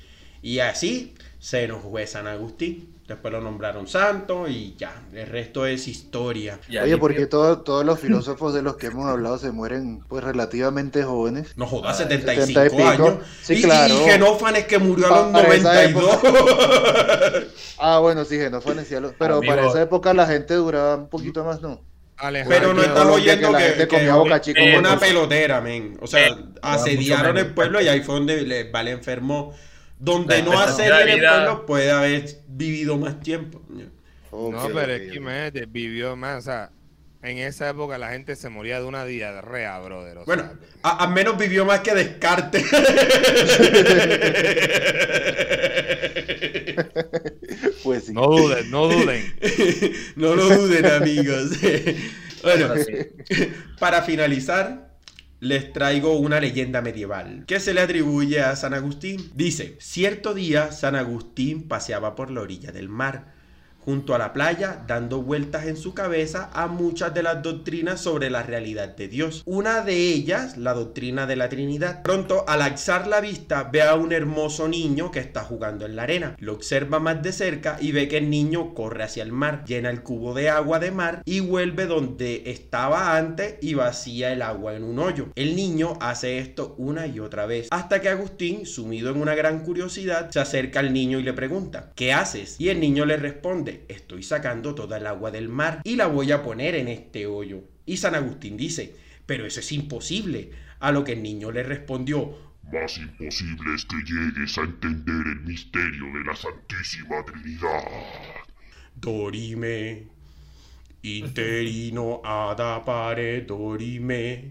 [0.44, 2.90] Y así se nos fue San Agustín.
[3.08, 6.58] Después lo nombraron santo y ya, el resto es historia.
[6.82, 11.02] Oye, porque todo- todos los filósofos de los que hemos hablado se mueren pues relativamente
[11.02, 11.48] jóvenes.
[11.56, 12.88] No jodas, Ah, 75 70 y pico.
[13.08, 13.18] años.
[13.42, 13.94] Sí, y, claro.
[13.94, 16.18] y Genófanes que murió a los Pa- para esa 92.
[17.78, 19.54] Ah, bueno, sí, Genófanes, sí, a los- pero Amigo.
[19.54, 21.80] para esa época la gente duraba un poquito más, ¿no?
[22.16, 24.82] Alejandro, Pero no estás que- oyendo que la que, gente que comía Boca con una
[24.94, 25.00] cosas.
[25.00, 25.98] pelotera, men.
[26.00, 29.52] O sea, Eh, asediaron el pueblo y ahí fue donde le, Vale enfermó.
[30.04, 33.62] Donde no asedian de el pueblo puede haber vivido más tiempo.
[34.30, 36.70] No, pero es que imagínate, vivió más, o sea,
[37.22, 40.18] en esa época la gente se moría de una diarrea, brother.
[40.18, 40.50] o Bueno,
[40.82, 42.64] al menos vivió más que Descartes.
[47.84, 48.12] Pues sí.
[48.14, 49.22] no duden, no duden.
[50.16, 51.50] no lo duden, amigos.
[52.42, 52.74] bueno,
[53.78, 54.83] para finalizar,
[55.44, 59.30] les traigo una leyenda medieval que se le atribuye a San Agustín.
[59.34, 63.33] Dice, cierto día San Agustín paseaba por la orilla del mar,
[63.84, 68.30] junto a la playa, dando vueltas en su cabeza a muchas de las doctrinas sobre
[68.30, 69.42] la realidad de Dios.
[69.46, 72.02] Una de ellas, la doctrina de la Trinidad.
[72.02, 76.04] Pronto, al alzar la vista, ve a un hermoso niño que está jugando en la
[76.04, 76.36] arena.
[76.38, 79.90] Lo observa más de cerca y ve que el niño corre hacia el mar, llena
[79.90, 84.74] el cubo de agua de mar y vuelve donde estaba antes y vacía el agua
[84.74, 85.28] en un hoyo.
[85.34, 89.64] El niño hace esto una y otra vez, hasta que Agustín, sumido en una gran
[89.64, 92.56] curiosidad, se acerca al niño y le pregunta, ¿qué haces?
[92.58, 96.32] Y el niño le responde, estoy sacando toda el agua del mar y la voy
[96.32, 97.62] a poner en este hoyo.
[97.86, 98.94] Y San Agustín dice,
[99.26, 100.50] pero eso es imposible.
[100.80, 102.36] A lo que el niño le respondió,
[102.72, 107.84] Más imposible es que llegues a entender el misterio de la Santísima Trinidad.
[108.96, 110.06] Dorime,
[111.02, 114.50] interino ad pare dorime,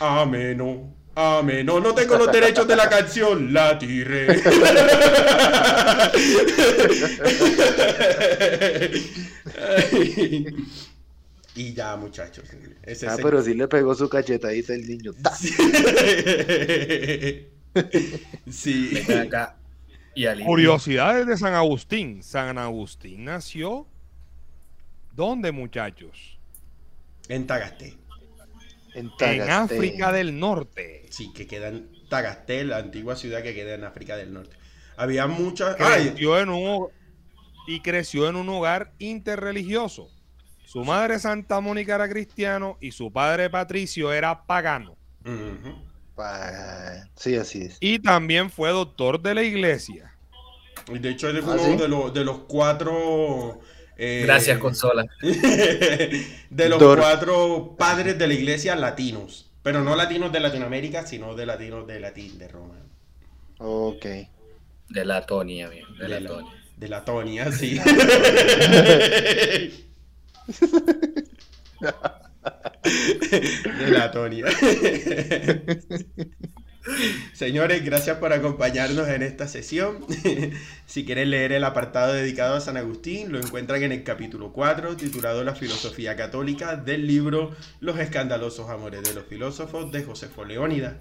[0.00, 1.80] ameno, ameno.
[1.80, 4.40] No tengo los derechos de la canción, la tiré.
[11.54, 12.44] y ya, muchachos.
[12.82, 15.12] Ese Ah, pero sí le pegó su cachetadita el niño.
[18.50, 18.98] Sí.
[19.12, 19.56] Acá.
[20.14, 20.24] Y.
[20.44, 22.22] Curiosidades de San Agustín.
[22.22, 23.86] San Agustín nació.
[25.12, 26.38] ¿Dónde, muchachos?
[27.28, 27.96] En Tagasté.
[28.98, 29.50] En.
[29.50, 31.06] África del Norte.
[31.10, 34.56] Sí, que queda en Tagasté, la antigua ciudad que queda en África del Norte.
[34.96, 35.76] Había muchas.
[35.80, 36.10] ¡Ay!
[36.10, 36.88] Creció en un,
[37.66, 40.10] y creció en un hogar interreligioso.
[40.64, 44.96] Su madre Santa Mónica era cristiano y su padre Patricio era pagano.
[46.14, 47.76] Pa- Sí, así es.
[47.80, 50.14] Y también fue doctor de la iglesia.
[50.92, 51.76] Y de hecho, él fue ¿Ah, uno sí?
[51.76, 53.60] de, los, de los cuatro.
[53.98, 55.06] Eh, Gracias, consola.
[55.20, 56.98] de los Dor.
[56.98, 59.50] cuatro padres de la iglesia latinos.
[59.62, 62.74] Pero no latinos de Latinoamérica, sino de latinos de Latín, de Roma.
[63.58, 64.06] Ok.
[64.88, 65.84] De la Tonia, bien.
[65.98, 66.44] De, De la la,
[66.76, 67.78] de Latonia, sí.
[72.84, 74.46] de Latonia.
[77.32, 79.98] Señores, gracias por acompañarnos en esta sesión.
[80.86, 84.96] si quieren leer el apartado dedicado a San Agustín, lo encuentran en el capítulo 4,
[84.96, 90.94] titulado La filosofía católica, del libro Los escandalosos amores de los filósofos de Josefo Leónidas.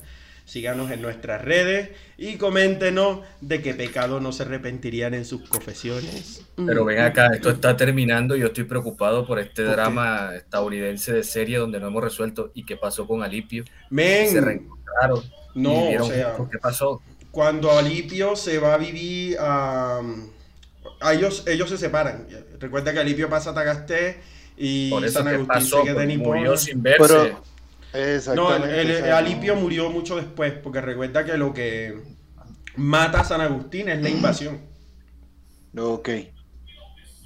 [0.48, 6.45] Síganos en nuestras redes y coméntenos de qué pecado no se arrepentirían en sus confesiones.
[6.56, 11.24] Pero ven acá, esto está terminando y yo estoy preocupado por este drama estadounidense de
[11.24, 13.65] serie donde no hemos resuelto y qué pasó con Alipio.
[13.90, 15.22] Men, Se reencontraron.
[15.58, 16.36] No, o sea.
[16.52, 17.02] ¿Qué pasó?
[17.32, 20.02] cuando Alipio se va a vivir a...
[21.02, 22.28] a ellos, ellos se separan.
[22.60, 24.20] Recuerda que Alipio pasa a Tagasté
[24.58, 26.40] y Por eso San Agustín pasó, se queda en pues, Hipona.
[26.40, 27.36] murió sin verse.
[27.94, 32.02] Pero- No, el, el Alipio murió mucho después, porque recuerda que lo que
[32.76, 34.60] mata a San Agustín es la invasión.
[35.80, 36.10] Ok.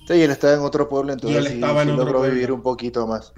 [0.07, 2.19] Sí, y él estaba en otro pueblo, entonces él sí, estaba en sí otro logró
[2.19, 2.35] pueblo.
[2.35, 3.31] vivir un poquito más.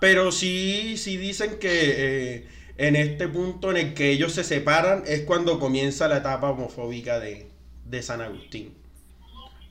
[0.00, 5.02] Pero sí, sí dicen que eh, en este punto en el que ellos se separan
[5.06, 7.50] es cuando comienza la etapa homofóbica de,
[7.84, 8.74] de San Agustín.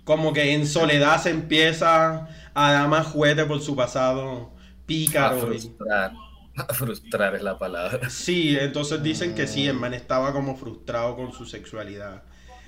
[0.04, 4.52] Como que en soledad se empieza a dar más juguete por su pasado
[5.18, 5.40] A pícaro.
[5.40, 6.12] frustrar.
[6.58, 8.10] A frustrar es la palabra.
[8.10, 12.24] Sí, entonces dicen que sí, el man estaba como frustrado con su sexualidad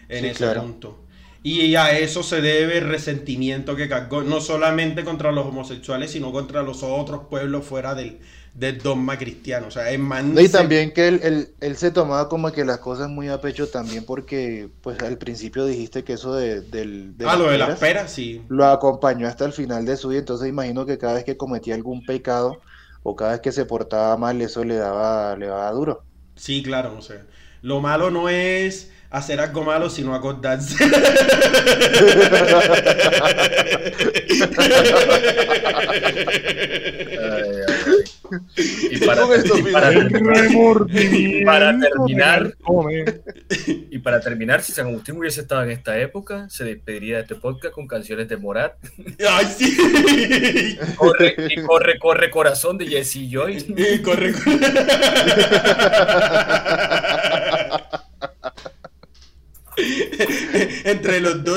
[0.09, 0.51] en Sí, ese claro.
[0.51, 1.05] punto.
[1.43, 6.31] Y a eso se debe el resentimiento que cargó, no solamente contra los homosexuales, sino
[6.31, 8.19] contra los otros pueblos fuera del,
[8.59, 9.67] del dogma cristiano.
[9.67, 12.51] O sea, el man No, y se- también que él, él, él se tomaba como
[12.51, 16.61] que las cosas muy a pecho también porque pues al principio dijiste que eso de,
[16.61, 18.41] del, de Ah, lo de las peras, sí.
[18.49, 21.75] lo acompañó hasta el final de su vida, entonces imagino que cada vez que cometía
[21.75, 22.63] algún pecado
[23.03, 26.05] o cada vez que se portaba mal, eso le daba, le daba duro.
[26.35, 27.25] Sí, claro, o sea,
[27.61, 30.75] lo malo no es hacer algo malo, sino acordarse.
[36.27, 38.03] Ay, ay.
[38.91, 42.53] Y para, y para- y terminar,
[43.67, 47.35] y para terminar, si San Agustín hubiese estado en esta época, se despediría de este
[47.35, 48.73] podcast con canciones de Morat.
[49.29, 49.77] ¡Ay, sí!
[50.97, 53.63] Corre, y corre, corre, corazón de Jesse Joy.
[54.03, 54.59] Corre, corre.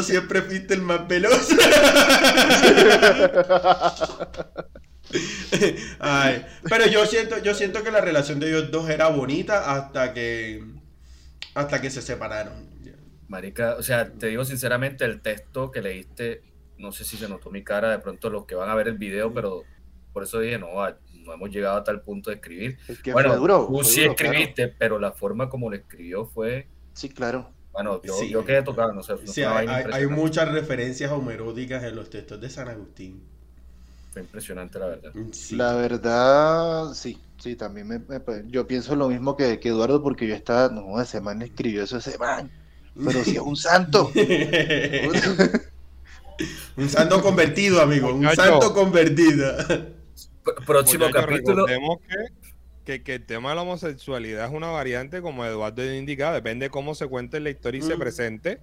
[0.02, 1.48] Siempre fuiste el más veloz.
[5.98, 10.12] Ay, pero yo siento, yo siento que la relación de ellos dos era bonita hasta
[10.14, 10.62] que
[11.55, 12.68] hasta que se separaron.
[13.28, 16.43] Marica, o sea, te digo sinceramente, el texto que leíste,
[16.78, 18.98] no sé si se notó mi cara, de pronto los que van a ver el
[18.98, 19.62] video, pero
[20.12, 22.78] por eso dije, no, a- no hemos llegado a tal punto de escribir.
[22.89, 23.66] Es que bueno, fue duro.
[23.68, 26.66] tú fue sí duro, escribiste, pero la forma como lo escribió fue.
[26.93, 27.52] Sí, claro.
[27.72, 28.30] Bueno, yo, Sí.
[28.30, 32.51] yo quedé tocado, no sé, Sí, hay, hay- muchas referencias homeróticas en los textos de
[32.51, 33.22] San Agustín.
[34.12, 35.12] Fue impresionante, la verdad.
[35.32, 35.56] Sí.
[35.56, 40.26] La verdad, sí, sí, también me, me- yo pienso lo mismo que, que Eduardo porque
[40.26, 42.51] yo estaba, no, ese man escribió eso ese man,
[43.05, 44.10] pero si es un santo.
[46.76, 48.12] un santo convertido, amigo.
[48.14, 49.56] Un santo convertido.
[49.68, 51.66] P- Próximo capítulo.
[51.66, 52.16] recordemos que,
[52.91, 56.71] que, que el tema de la homosexualidad es una variante, como Eduardo indica, depende de
[56.71, 58.61] cómo se cuente en la historia y se presente,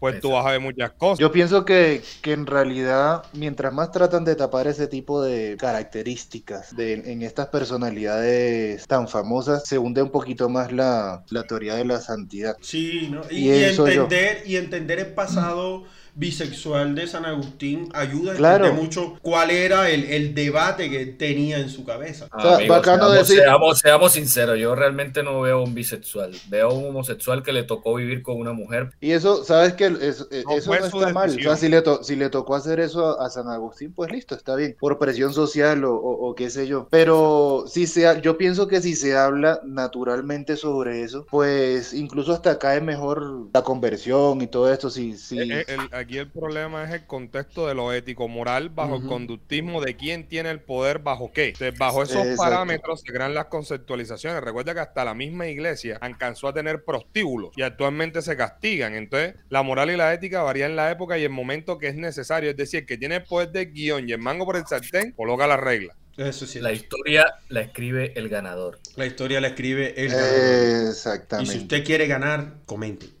[0.00, 1.18] pues tú vas a ver muchas cosas.
[1.18, 6.74] Yo pienso que, que en realidad, mientras más tratan de tapar ese tipo de características
[6.74, 11.84] de, en estas personalidades tan famosas, se hunde un poquito más la, la teoría de
[11.84, 12.56] la santidad.
[12.62, 13.20] Sí, ¿no?
[13.30, 15.84] Y, entender, y entender el pasado
[16.14, 18.64] bisexual de San Agustín ayuda a Claro.
[18.66, 22.28] entender mucho cuál era el, el debate que tenía en su cabeza.
[22.32, 26.72] O sea, bacano seamos, decir- seamos, seamos sinceros, yo realmente no veo un bisexual, veo
[26.72, 28.90] un homosexual que le tocó vivir con una mujer.
[29.00, 29.86] Y eso, ¿sabes qué?
[30.00, 31.30] Eso, No eso no está mal.
[31.30, 34.10] O sea, si le, to- si le tocó hacer eso a, a San Agustín, pues
[34.12, 34.76] listo, está bien.
[34.78, 36.88] Por presión social o, o- o qué sé yo.
[36.90, 42.32] Pero si se, ha- yo pienso que si se habla naturalmente sobre eso, pues incluso
[42.32, 44.90] hasta cae mejor la conversión y todo esto.
[44.90, 48.68] Si, si, Eh, eh, el- aquí el problema es el contexto de lo ético moral
[48.68, 51.48] bajo el conductismo de quién tiene el poder bajo qué.
[51.48, 52.42] Entonces, bajo esos Exacto.
[52.42, 54.42] parámetros se crean las conceptualizaciones.
[54.42, 58.94] Recuerda que hasta la misma iglesia alcanzó a tener prostíbulos y actualmente se castigan.
[58.94, 61.94] Entonces, la moral y la ética varían en la época y el momento que es
[61.94, 62.50] necesario.
[62.50, 65.46] Es decir, que tiene el poder del guion y el mango por el sartén, coloca
[65.46, 65.94] la regla.
[66.20, 66.60] Eso sí.
[66.60, 68.78] La historia la escribe el ganador.
[68.96, 69.94] La historia la escribe.
[69.96, 71.52] Eh, y exactamente.
[71.52, 73.06] si usted quiere ganar, comente.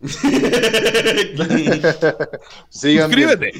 [2.68, 3.32] Sigan viendo.
[3.32, 3.52] Suscríbete.